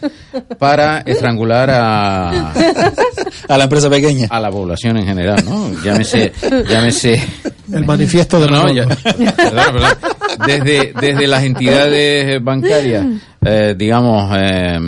[0.59, 2.53] para estrangular a,
[3.49, 4.27] A la empresa pequeña.
[4.31, 5.71] a la población en general, ¿no?
[5.83, 6.33] Llámese,
[6.69, 7.23] llámese
[7.71, 8.89] El manifiesto de No, no, Manolo.
[8.89, 9.91] ya- perdón, perdón.
[10.47, 13.05] Desde, desde las entidades bancarias,
[13.45, 14.79] eh, digamos, eh,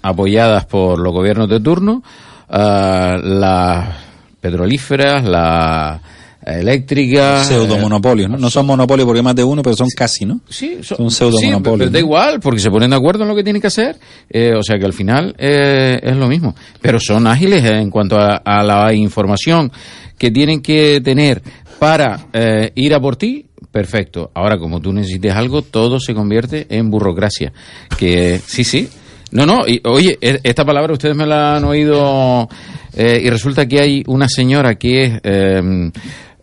[0.00, 2.02] apoyadas por los gobiernos de turno,
[2.48, 3.96] las
[4.40, 6.00] petrolíferas, las
[6.44, 7.46] eléctricas.
[7.46, 8.36] Pseudo monopolio, ¿no?
[8.38, 10.40] No son monopolios porque hay más de uno, pero son casi, ¿no?
[10.48, 13.28] Sí, Son un pseudo sí, monopolio, pero da igual, porque se ponen de acuerdo en
[13.28, 13.96] lo que tienen que hacer.
[14.30, 16.54] eh, o sea que al final eh, es lo mismo.
[16.80, 19.72] Pero son ágiles en cuanto a, a la información
[20.16, 21.42] que tienen que tener
[21.78, 23.46] para eh, ir a por ti.
[23.72, 24.30] Perfecto.
[24.32, 27.52] Ahora, como tú necesites algo, todo se convierte en burocracia.
[27.98, 28.88] Que sí, sí.
[29.32, 29.66] No, no.
[29.66, 32.48] Y, oye, e- esta palabra ustedes me la han oído
[32.96, 35.90] eh, y resulta que hay una señora que es eh,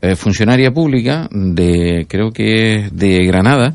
[0.02, 3.74] eh, funcionaria pública de, creo que es de Granada,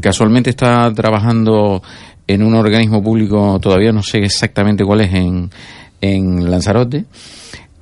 [0.00, 1.82] casualmente está trabajando
[2.26, 5.50] en un organismo público, todavía no sé exactamente cuál es, en,
[6.00, 7.04] en Lanzarote.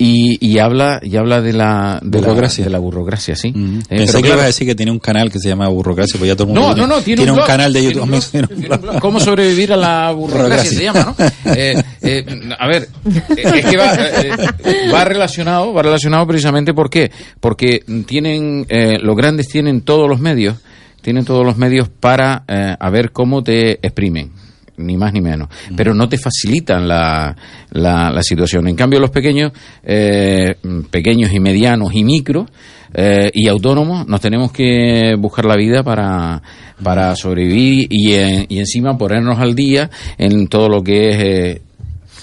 [0.05, 2.65] Y, y habla y habla de la de la- Burocracia.
[2.65, 3.49] de la burocracia sí.
[3.49, 5.69] Eh, Pensé pero que claro, ibas a decir que tiene un canal que se llama
[5.69, 8.21] Burrocracia, pues ya todo el mundo no, no, no, tiene, un, blog, canal de YouTube.
[8.31, 8.49] Tiene
[8.93, 8.99] un.
[9.01, 10.43] ¿Cómo sobrevivir a la burocracia?
[10.49, 10.79] Burocracia.
[10.79, 11.53] Se llama, ¿no?
[11.55, 12.25] Eh, eh,
[12.59, 12.89] a ver,
[13.37, 14.31] eh, es que va, eh,
[14.93, 17.11] va relacionado, va relacionado precisamente ¿por qué?
[17.41, 20.57] Porque tienen, eh, los grandes tienen todos los medios,
[21.01, 24.33] tienen todos los medios para eh, a ver cómo te exprimen
[24.83, 27.35] ni más ni menos, pero no te facilitan la,
[27.71, 28.69] la, la situación.
[28.69, 30.55] En cambio, los pequeños, eh,
[30.91, 32.47] pequeños y medianos y micros
[32.95, 36.43] eh, y autónomos, nos tenemos que buscar la vida para,
[36.83, 41.63] para sobrevivir y, en- y encima ponernos al día en todo lo que es, eh,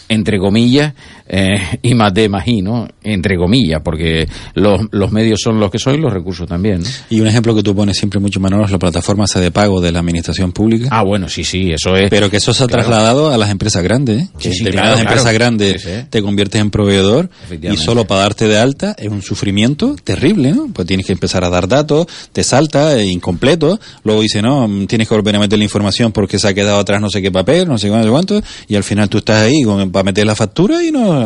[0.09, 0.93] entre comillas,
[1.29, 2.87] eh, y más de más I, ¿no?
[3.03, 6.87] Entre comillas, porque los, los medios son los que son y los recursos también, ¿no?
[7.09, 9.91] Y un ejemplo que tú pones siempre mucho, Manolo, es la plataforma de pago de
[9.91, 10.87] la administración pública.
[10.91, 12.09] Ah, bueno, sí, sí, eso es.
[12.09, 12.83] Pero que eso se ha Claro.
[12.85, 14.29] trasladado a las empresas grandes, ¿eh?
[14.39, 15.37] Que sí, determinadas claro, empresas claro.
[15.37, 17.29] grandes Sí, te conviertes en proveedor
[17.61, 20.67] y solo para darte de alta es un sufrimiento terrible, ¿no?
[20.73, 24.87] Pues tienes que empezar a dar datos, te salta, eh, incompleto, luego dice, no, mm,
[24.87, 27.31] tienes que volver a meter la información porque se ha quedado atrás no sé qué
[27.31, 30.03] papel, no sé cuánto, no sé cuánto, y al final tú estás ahí con, para
[30.03, 31.18] meter la factura y no,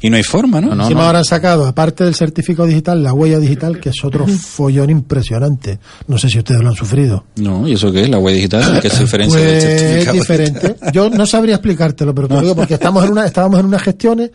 [0.00, 0.68] y no hay forma, ¿no?
[0.68, 1.06] No, no, Encima no.
[1.06, 5.78] ahora han sacado, aparte del certificado digital, la huella digital, que es otro follón impresionante.
[6.08, 7.24] No sé si ustedes lo han sufrido.
[7.36, 8.08] No, ¿y eso qué es?
[8.08, 10.16] La web digital, ¿qué se diferencia Pues del es certificado?
[10.16, 10.76] diferente.
[10.92, 13.82] Yo no sabría explicártelo, pero te lo digo porque estamos en una, estábamos en unas
[13.82, 14.30] gestiones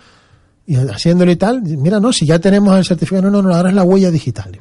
[0.67, 1.61] y haciéndolo y tal.
[1.63, 4.51] Mira, no, si ya tenemos el certificado, no, no, no, ahora es la huella digital.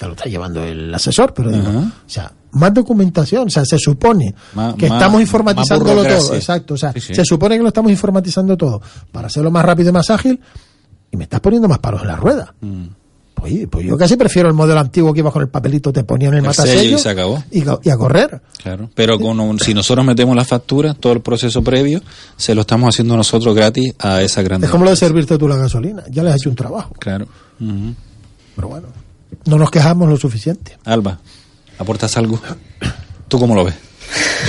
[0.00, 3.78] Ya lo está llevando el asesor, pero digo, o sea, más documentación, o sea, se
[3.78, 4.34] supone
[4.78, 7.14] que estamos informatizándolo todo, exacto, o sea, Sí, sí.
[7.14, 8.80] se supone que lo estamos informatizando todo
[9.12, 10.40] para hacerlo más rápido y más ágil
[11.10, 12.54] y me estás poniendo más palos en la rueda.
[12.60, 12.84] Mm.
[13.34, 16.04] Pues, oye, pues yo casi prefiero el modelo antiguo que iba con el papelito, te
[16.04, 17.42] ponían el, El matasello sello y se acabó.
[17.50, 18.42] y, go- y a correr.
[18.62, 22.02] Claro, pero con un- si nosotros metemos la factura, todo el proceso previo,
[22.36, 25.48] se lo estamos haciendo nosotros gratis a esa gran Es como lo de servirte tú
[25.48, 26.02] la gasolina.
[26.10, 26.92] Ya les has hecho un trabajo.
[26.98, 27.26] Claro.
[28.56, 28.88] Pero bueno,
[29.46, 30.76] no nos quejamos lo suficiente.
[30.84, 31.18] Alba,
[31.80, 32.40] ¿aportas algo?
[33.28, 33.74] ¿Tú cómo lo ves?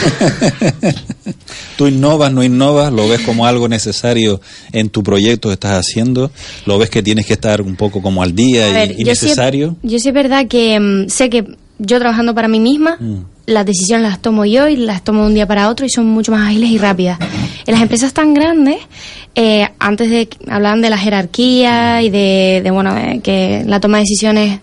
[1.78, 2.92] ¿Tú innovas, no innovas?
[2.92, 4.42] ¿Lo ves como algo necesario
[4.72, 6.32] en tu proyecto que estás haciendo?
[6.66, 9.16] ¿Lo ves que tienes que estar un poco como al día y, ver, y yo
[9.16, 9.76] sí- necesario?
[9.84, 11.46] yo sí es verdad que mm, sé que
[11.80, 13.24] yo trabajando para mí misma, Mm.
[13.48, 16.06] las decisiones las tomo yo y las tomo de un día para otro y son
[16.06, 17.18] mucho más ágiles y rápidas.
[17.66, 18.78] En las empresas tan grandes,
[19.34, 23.98] eh, antes de hablaban de la jerarquía y de, de, bueno, eh, que la toma
[23.98, 24.60] de decisiones...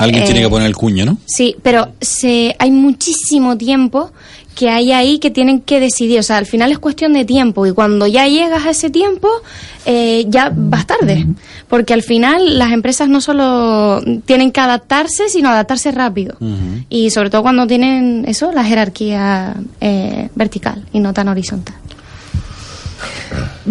[0.00, 1.18] Alguien eh, tiene que poner el cuño, ¿no?
[1.26, 4.10] Sí, pero se, hay muchísimo tiempo
[4.54, 6.18] que hay ahí que tienen que decidir.
[6.18, 9.28] O sea, al final es cuestión de tiempo y cuando ya llegas a ese tiempo,
[9.86, 11.26] eh, ya vas tarde.
[11.68, 16.36] Porque al final las empresas no solo tienen que adaptarse, sino adaptarse rápido.
[16.88, 21.76] Y sobre todo cuando tienen eso, la jerarquía eh, vertical y no tan horizontal.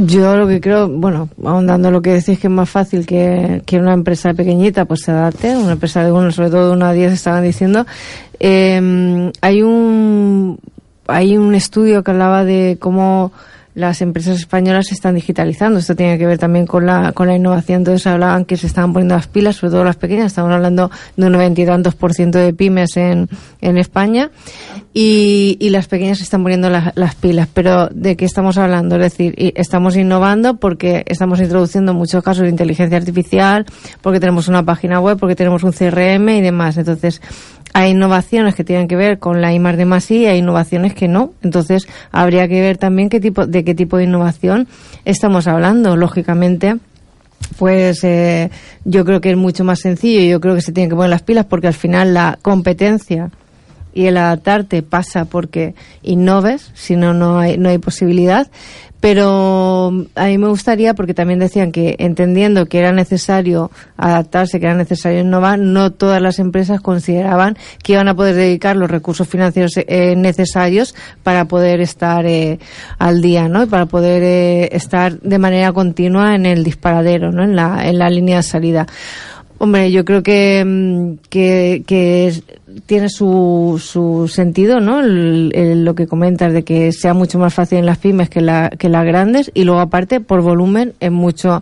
[0.05, 3.77] Yo lo que creo, bueno, ahondando lo que decís que es más fácil que, que
[3.77, 6.93] una empresa pequeñita pues se adapte, una empresa de uno, sobre todo de una a
[6.93, 7.85] 10 estaban diciendo,
[8.39, 10.57] eh, hay un
[11.07, 13.31] hay un estudio que hablaba de cómo
[13.79, 15.79] las empresas españolas se están digitalizando.
[15.79, 17.77] Esto tiene que ver también con la, con la innovación.
[17.77, 20.27] Entonces hablaban que se estaban poniendo las pilas, sobre todo las pequeñas.
[20.27, 23.29] Estamos hablando de un noventa y tantos por ciento de pymes en,
[23.61, 24.31] en España.
[24.93, 27.47] Y, y las pequeñas se están poniendo las, las pilas.
[27.53, 28.97] Pero ¿de qué estamos hablando?
[28.97, 33.65] Es decir, estamos innovando porque estamos introduciendo muchos casos de inteligencia artificial,
[34.01, 36.77] porque tenemos una página web, porque tenemos un CRM y demás.
[36.77, 37.21] Entonces,
[37.73, 41.07] hay innovaciones que tienen que ver con la I de más y hay innovaciones que
[41.07, 41.33] no.
[41.41, 44.67] Entonces, habría que ver también qué tipo, de qué tipo de innovación
[45.05, 45.95] estamos hablando.
[45.95, 46.77] Lógicamente,
[47.57, 48.49] pues eh,
[48.85, 51.09] yo creo que es mucho más sencillo y yo creo que se tienen que poner
[51.09, 53.29] las pilas porque al final la competencia
[53.93, 58.47] y el adaptarte pasa porque innoves, si no, no hay, no hay posibilidad.
[58.99, 64.59] Pero mm, a mí me gustaría, porque también decían que entendiendo que era necesario adaptarse,
[64.59, 68.91] que era necesario innovar, no todas las empresas consideraban que iban a poder dedicar los
[68.91, 72.59] recursos financieros eh, necesarios para poder estar eh,
[72.97, 73.63] al día, ¿no?
[73.63, 77.43] Y para poder eh, estar de manera continua en el disparadero, ¿no?
[77.43, 78.87] En la, en la línea de salida.
[79.61, 82.33] Hombre, yo creo que, mm, que, que
[82.85, 85.01] tiene su, su sentido, ¿no?
[85.01, 88.69] El- lo que comentas de que sea mucho más fácil en las pymes que, la,
[88.69, 91.61] que las grandes y luego aparte por volumen es mucho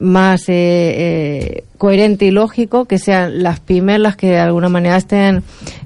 [0.00, 4.96] más eh, eh, coherente y lógico que sean las pymes las que de alguna manera
[4.96, 5.42] estén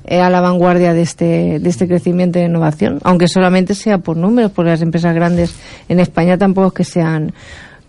[0.06, 4.16] eh, a la vanguardia de este, de este crecimiento e innovación, aunque solamente sea por
[4.16, 5.54] números, porque las empresas grandes
[5.88, 7.32] en España tampoco es que sean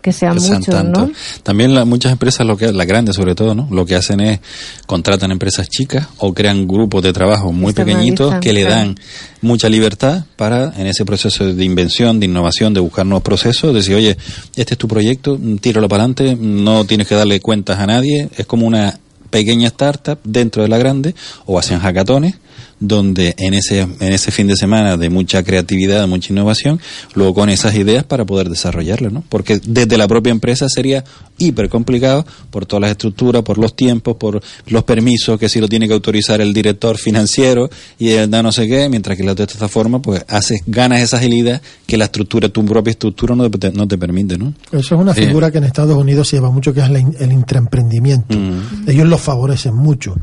[0.02, 1.08] que sean que sean muchos, tantos.
[1.08, 1.14] ¿no?
[1.42, 3.68] También la- muchas empresas, lo que las grandes sobre todo, ¿no?
[3.70, 4.40] Lo que hacen es
[4.86, 8.94] contratan empresas chicas o crean grupos de trabajo muy pequeñitos que le dan
[9.42, 13.94] mucha libertad para en ese proceso de invención, de innovación, de buscar nuevos procesos, decir,
[13.94, 14.16] oye,
[14.56, 18.28] este es tu proyecto, mm, tíralo para adelante, no tienes que darle cuentas a nadie,
[18.36, 18.98] es como una
[19.30, 21.14] pequeña startup dentro de la grande
[21.46, 22.34] o hacen hackatones
[22.80, 26.80] donde en ese en ese fin de semana de mucha creatividad, de mucha innovación,
[27.14, 29.22] luego con esas ideas para poder desarrollarlas, ¿no?
[29.28, 31.04] Porque desde la propia empresa sería
[31.38, 35.68] hiper complicado por todas las estructuras, por los tiempos, por los permisos que si lo
[35.68, 37.68] tiene que autorizar el director financiero
[37.98, 41.00] y el da no sé qué, mientras que la de esta forma pues haces ganas
[41.00, 44.54] esa agilidad que la estructura, tu propia estructura no te, no te permite, ¿no?
[44.72, 45.26] Eso es una Sí.
[45.26, 48.38] figura que en Estados Unidos se lleva mucho, que es la el intraemprendimiento.
[48.38, 48.88] Mm.
[48.88, 50.14] Ellos lo favorecen mucho.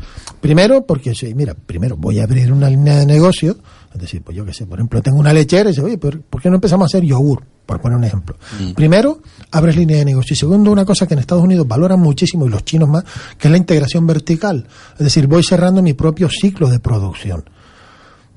[0.42, 3.58] Primero, porque, sí, mira, primero voy a abrir una línea de negocio,
[3.94, 6.20] es decir, pues yo qué sé, por ejemplo, tengo una lechera y dice, oye, pero
[6.22, 7.44] ¿por qué no empezamos a hacer yogur?
[7.66, 8.38] Por poner un ejemplo.
[8.76, 9.20] Primero,
[9.52, 10.34] abres línea de negocio.
[10.34, 13.04] Y segundo, una cosa que en Estados Unidos valoran muchísimo y los chinos más,
[13.38, 14.66] que es la integración vertical.
[14.94, 17.44] Es decir, voy cerrando mi propio ciclo de producción.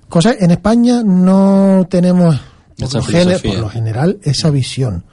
[0.08, 2.40] Cosa en España no tenemos
[2.76, 5.04] por lo, por lo general esa visión.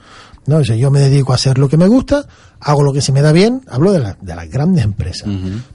[0.48, 2.26] No, o sea, yo me dedico a hacer lo que me gusta,
[2.60, 5.28] hago lo que se me da bien, hablo de, la- de las grandes empresas.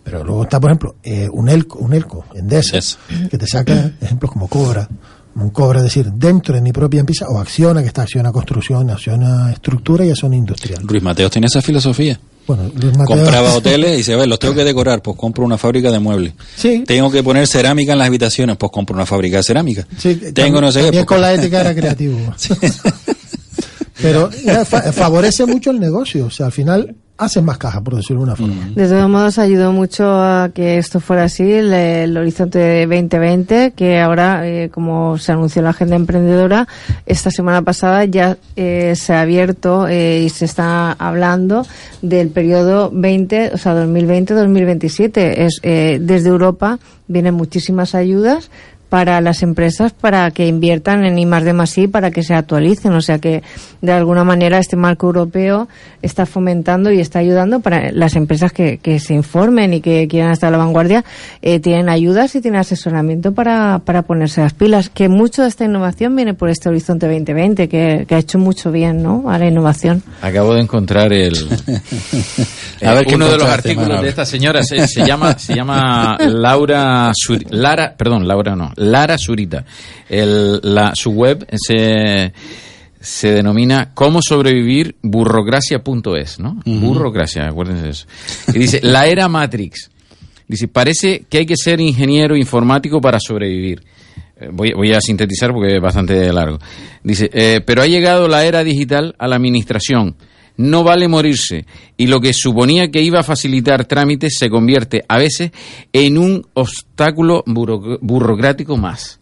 [0.03, 2.97] Pero luego está, por ejemplo, eh, un Elco, un Elco, Endesa, Yes.
[3.29, 4.89] que te saca ejemplos como Cobra.
[5.35, 8.89] Un Cobra, es decir, dentro de mi propia empresa, o Acciona, que está Acciona Construcción,
[8.91, 10.81] Acciona Estructura y Acciona Industrial.
[10.85, 12.19] Ruiz Mateos tiene esa filosofía.
[12.45, 15.43] Bueno, Luis Mateo- Compraba hoteles y dice, a ver, los tengo que decorar, pues compro
[15.45, 16.33] una fábrica de muebles.
[16.55, 16.83] Sí.
[16.85, 19.87] Tengo que poner cerámica en las habitaciones, pues compro una fábrica de cerámica.
[19.97, 20.85] Sí, Tengo no sé qué.
[20.85, 22.17] también pues, con la ética era creativo.
[24.01, 24.29] Pero
[24.65, 28.23] fa- favorece mucho el negocio, o sea, al final hacen más caja, por decirlo de
[28.25, 28.69] una forma.
[28.75, 33.99] De todos modos, ayudó mucho a que esto fuera así, el, el horizonte 2020, que
[34.01, 36.67] ahora, eh, como se anunció en la agenda emprendedora,
[37.05, 41.65] esta semana pasada ya eh, se ha abierto eh, y se está hablando
[42.01, 45.33] del periodo 20, o sea, 2020-2027.
[45.37, 48.49] Es, eh, desde Europa vienen muchísimas ayudas
[48.93, 52.35] para las empresas para que inviertan en I más de más I para que se
[52.35, 52.93] actualicen.
[52.93, 53.41] O sea que
[53.81, 55.67] de alguna manera este marco europeo
[56.03, 60.31] está fomentando y está ayudando para las empresas que, que se informen y que quieran
[60.31, 61.03] estar a la vanguardia.
[61.41, 64.89] eh, tienen ayudas y tienen asesoramiento para, para ponerse las pilas.
[64.89, 68.71] Que mucho de esta innovación viene por este horizonte 2020 que, que ha hecho mucho
[68.71, 69.23] bien ¿no?
[69.27, 70.03] a la innovación.
[70.21, 71.33] Acabo de encontrar el
[72.85, 76.15] A ver eh, uno de los artículos de esta señora se, se llama se llama
[76.27, 79.65] Laura Sur- Lara perdón Laura no Lara Zurita
[80.09, 82.33] el, la, su web se
[82.99, 86.61] se denomina cómo sobrevivir burrocracia.es ¿no?
[86.65, 88.05] burrocracia acuérdense de eso
[88.53, 89.89] y dice la era Matrix
[90.47, 93.83] dice parece que hay que ser ingeniero informático para sobrevivir
[94.39, 96.57] Eh, Voy, voy a sintetizar porque es bastante largo.
[97.03, 100.15] Dice, eh, pero ha llegado la era digital a la administración.
[100.57, 101.65] No vale morirse.
[101.97, 105.51] Y lo que suponía que iba a facilitar trámites se convierte a veces
[105.91, 109.19] en un obstáculo buro- burocrático más.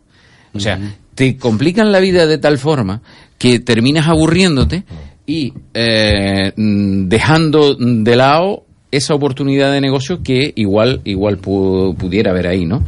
[0.53, 0.77] O sea,
[1.15, 3.01] te complican la vida de tal forma
[3.37, 4.83] que terminas aburriéndote
[5.25, 12.31] y eh, mm, dejando de lado esa oportunidad de negocio que igual igual pu- pudiera
[12.31, 12.83] haber ahí, ¿no?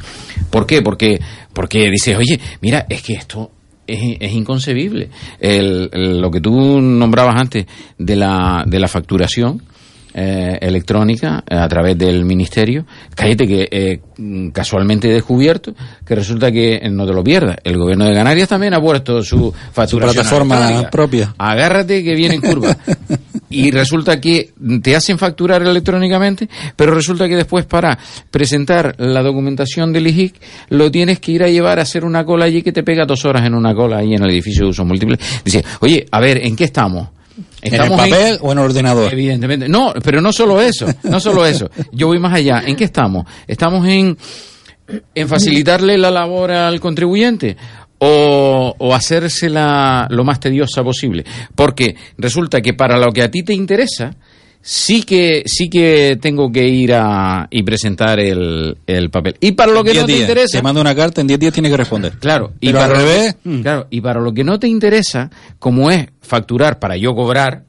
[0.49, 0.81] ¿Por qué?
[0.81, 1.21] Porque
[1.53, 3.49] porque dices, oye, mira, es que esto
[3.87, 5.09] es, es inconcebible.
[5.39, 7.65] El- el- lo que tú nombrabas antes
[7.97, 9.61] de la, de la facturación
[10.15, 13.99] eh, electrónica eh, a través del ministerio, cállate que eh,
[14.53, 15.73] casualmente he descubierto
[16.05, 17.57] que resulta que eh, no te lo pierdas.
[17.63, 21.33] El gobierno de Canarias también ha puesto su facturación plataforma propia.
[21.37, 22.77] Agárrate que viene en curva.
[23.53, 24.51] y resulta que
[24.81, 27.97] te hacen facturar electrónicamente, pero resulta que después para
[28.31, 30.35] presentar la documentación del IGIC
[30.69, 33.25] lo tienes que ir a llevar a hacer una cola allí que te pega dos
[33.25, 35.17] horas en una cola ahí en el edificio de uso múltiple.
[35.45, 37.09] Dice, oye, a ver, ¿en qué estamos?
[37.61, 39.13] ¿En el papel o en el ordenador?
[39.13, 39.69] Evidentemente.
[39.69, 41.69] No, pero no solo eso, no solo eso.
[41.91, 42.63] Yo voy más allá.
[42.65, 43.25] ¿En qué estamos?
[43.47, 44.17] Estamos en,
[45.15, 47.55] en facilitarle la labor al contribuyente
[48.05, 51.23] o, o hacérsela lo más tediosa posible.
[51.55, 54.13] Porque resulta que para lo que a ti te interesa,
[54.61, 59.35] sí que sí que tengo que ir a y presentar el, el papel.
[59.39, 60.21] Y para lo que no te días.
[60.21, 62.13] interesa, Te manda una carta, en 10 días tiene que responder.
[62.19, 65.29] Claro, y Pero para al lo- revés, claro, y para lo que no te interesa,
[65.59, 67.63] como es facturar para yo cobrar,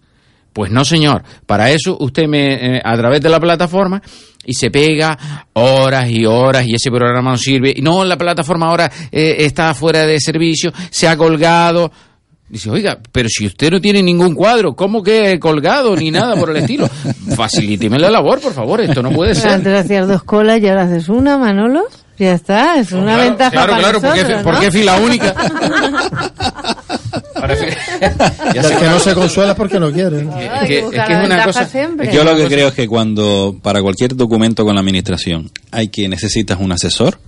[0.54, 4.00] pues no señor, para eso usted me eh, a través de la plataforma
[4.46, 5.18] y se pega
[5.54, 7.74] horas y horas y ese programa no sirve.
[7.76, 11.90] Y no, la plataforma ahora eh, está fuera de servicio, se ha colgado.
[12.48, 16.50] Dice, oiga, pero si usted no tiene ningún cuadro, ¿cómo que colgado ni nada por
[16.50, 16.88] el estilo?
[17.36, 19.50] Facilíteme la labor, por favor, esto no puede ser.
[19.50, 21.84] Antes hacías dos colas y ahora haces una, Manolo.
[22.16, 24.68] Ya está, es una Claro, ventaja claro, para claro, porque, nosotros, porque ¿no?
[24.68, 25.34] es fila única.
[27.34, 27.66] Ahora fi-
[28.54, 30.22] Ya el que no se consuela porque no quiere.
[30.22, 30.38] ¿no?
[30.38, 31.66] Es que, es que es una cosa.
[31.66, 32.06] siempre.
[32.06, 35.50] es que Yo lo que creo es que cuando para cualquier documento con la administración
[35.70, 37.18] hay que necesitas un asesor,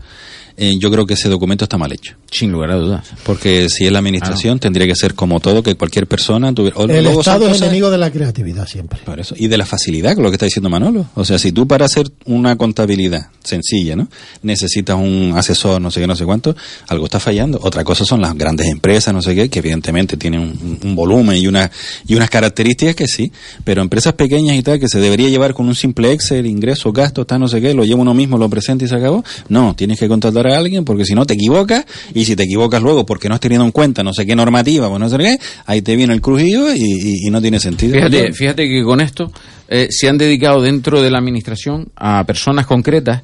[0.56, 2.16] eh, yo creo que ese documento está mal hecho.
[2.30, 3.06] Sin lugar a dudas.
[3.24, 6.76] Porque si es la administración, tendría que ser como todo, que cualquier persona tuviera...
[6.78, 8.98] o El luego Estado es enemigo de la creatividad siempre.
[9.04, 9.34] Por eso.
[9.38, 11.06] Y de la facilidad, con lo que está diciendo Manolo.
[11.14, 14.08] O sea, si tú para hacer una contabilidad sencilla, ¿no?
[14.42, 16.56] Necesitas un asesor, no sé qué, no sé cuánto,
[16.88, 17.60] algo está fallando.
[17.62, 21.36] Otra cosa son las grandes empresas, no sé qué, que evidentemente tienen un, un volumen
[21.36, 21.70] y, una,
[22.06, 23.30] y unas características que sí,
[23.64, 27.26] pero empresas pequeñas y tal, que se debería llevar con un simple Excel, ingresos, gastos,
[27.26, 29.24] tal, no sé qué, lo lleva uno mismo, lo presenta y se acabó.
[29.48, 31.84] No, tienes que contratar a alguien porque si no te equivocas
[32.14, 34.88] y si te equivocas luego porque no has tenido en cuenta no sé qué normativa,
[34.88, 37.94] pues no sé qué, ahí te viene el crujillo y, y- y no tiene sentido.
[37.94, 39.32] Fíjate, fíjate que con esto
[39.68, 43.22] eh, se han dedicado dentro de la administración a personas concretas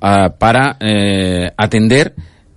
[0.00, 2.14] ah, para eh, atender,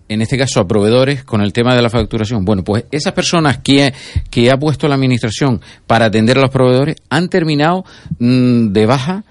[0.10, 2.46] en este caso, a proveedores con el tema de la facturación.
[2.46, 3.94] Bueno, pues esas personas que,
[4.30, 7.84] que ha puesto la administración para atender a los proveedores han terminado
[8.20, 9.24] mm, de baja.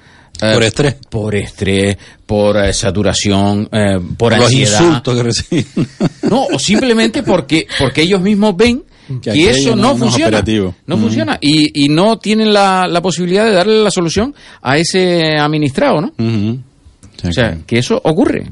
[0.42, 0.94] Eh, Por estrés.
[1.08, 4.80] Por estrés, por eh, saturación, eh, por los ansiedad.
[4.80, 5.66] insultos que reciben.
[6.30, 8.82] No, o simplemente porque, porque ellos mismos ven
[9.22, 10.42] Que eso no- funciona.
[10.86, 11.00] No Mm.
[11.00, 11.38] funciona.
[11.40, 16.12] Y, y no tienen la, la posibilidad de darle la solución a ese administrado, ¿no?
[17.28, 18.44] O sea, que eso ocurre.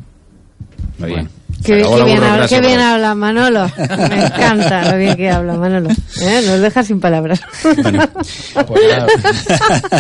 [0.99, 1.29] Muy bien.
[1.65, 3.71] Qué, bien, habla, qué bien habla Manolo.
[3.79, 5.89] Me encanta lo bien que habla Manolo.
[6.21, 6.43] ¿Eh?
[6.47, 7.41] Nos deja sin palabras.
[8.67, 9.07] Pues nada,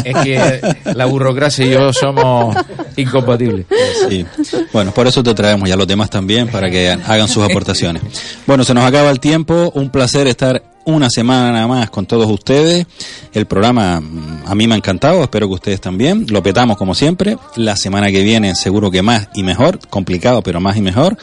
[0.04, 2.56] es que la burocracia y yo somos
[2.96, 3.66] incompatibles.
[4.08, 4.26] Sí.
[4.72, 8.02] Bueno, por eso te traemos ya los demás también para que hagan sus aportaciones.
[8.46, 9.72] Bueno, se nos acaba el tiempo.
[9.74, 12.86] Un placer estar una semana más con todos ustedes.
[13.32, 16.26] El programa mm, a mí me ha encantado, espero que ustedes también.
[16.28, 17.36] Lo petamos como siempre.
[17.56, 19.78] La semana que viene seguro que más y mejor.
[19.88, 21.16] Complicado, pero más y mejor.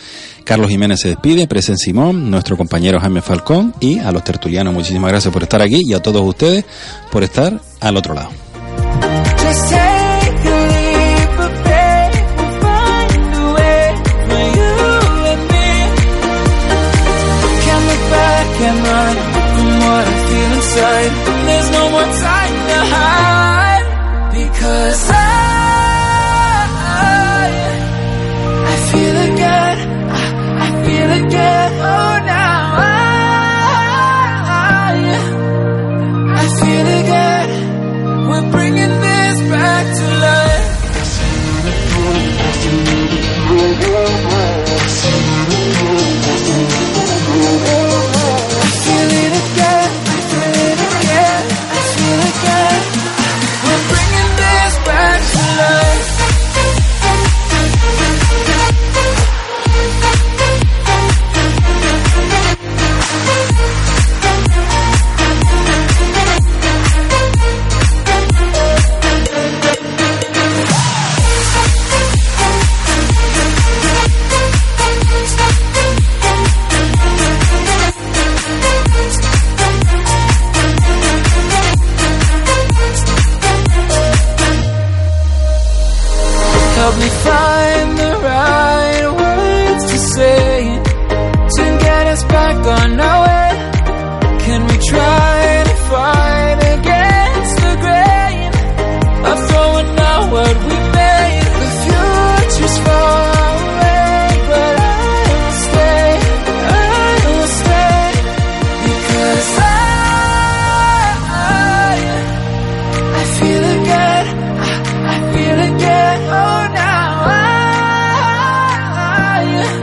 [0.44, 5.12] Carlos Jiménez se despide, Presen Simón, nuestro compañero Jaime Falcón y a los tertulianos muchísimas
[5.12, 6.66] gracias por estar aquí y a todos ustedes
[7.12, 8.30] por estar al otro lado.
[20.76, 21.14] time.
[21.48, 23.86] There's no more time to hide
[24.34, 25.16] because I,
[28.72, 29.78] I feel again.
[30.10, 30.24] I,
[30.66, 31.72] I feel again.
[31.92, 32.90] Oh, now I,
[36.40, 37.41] I feel again.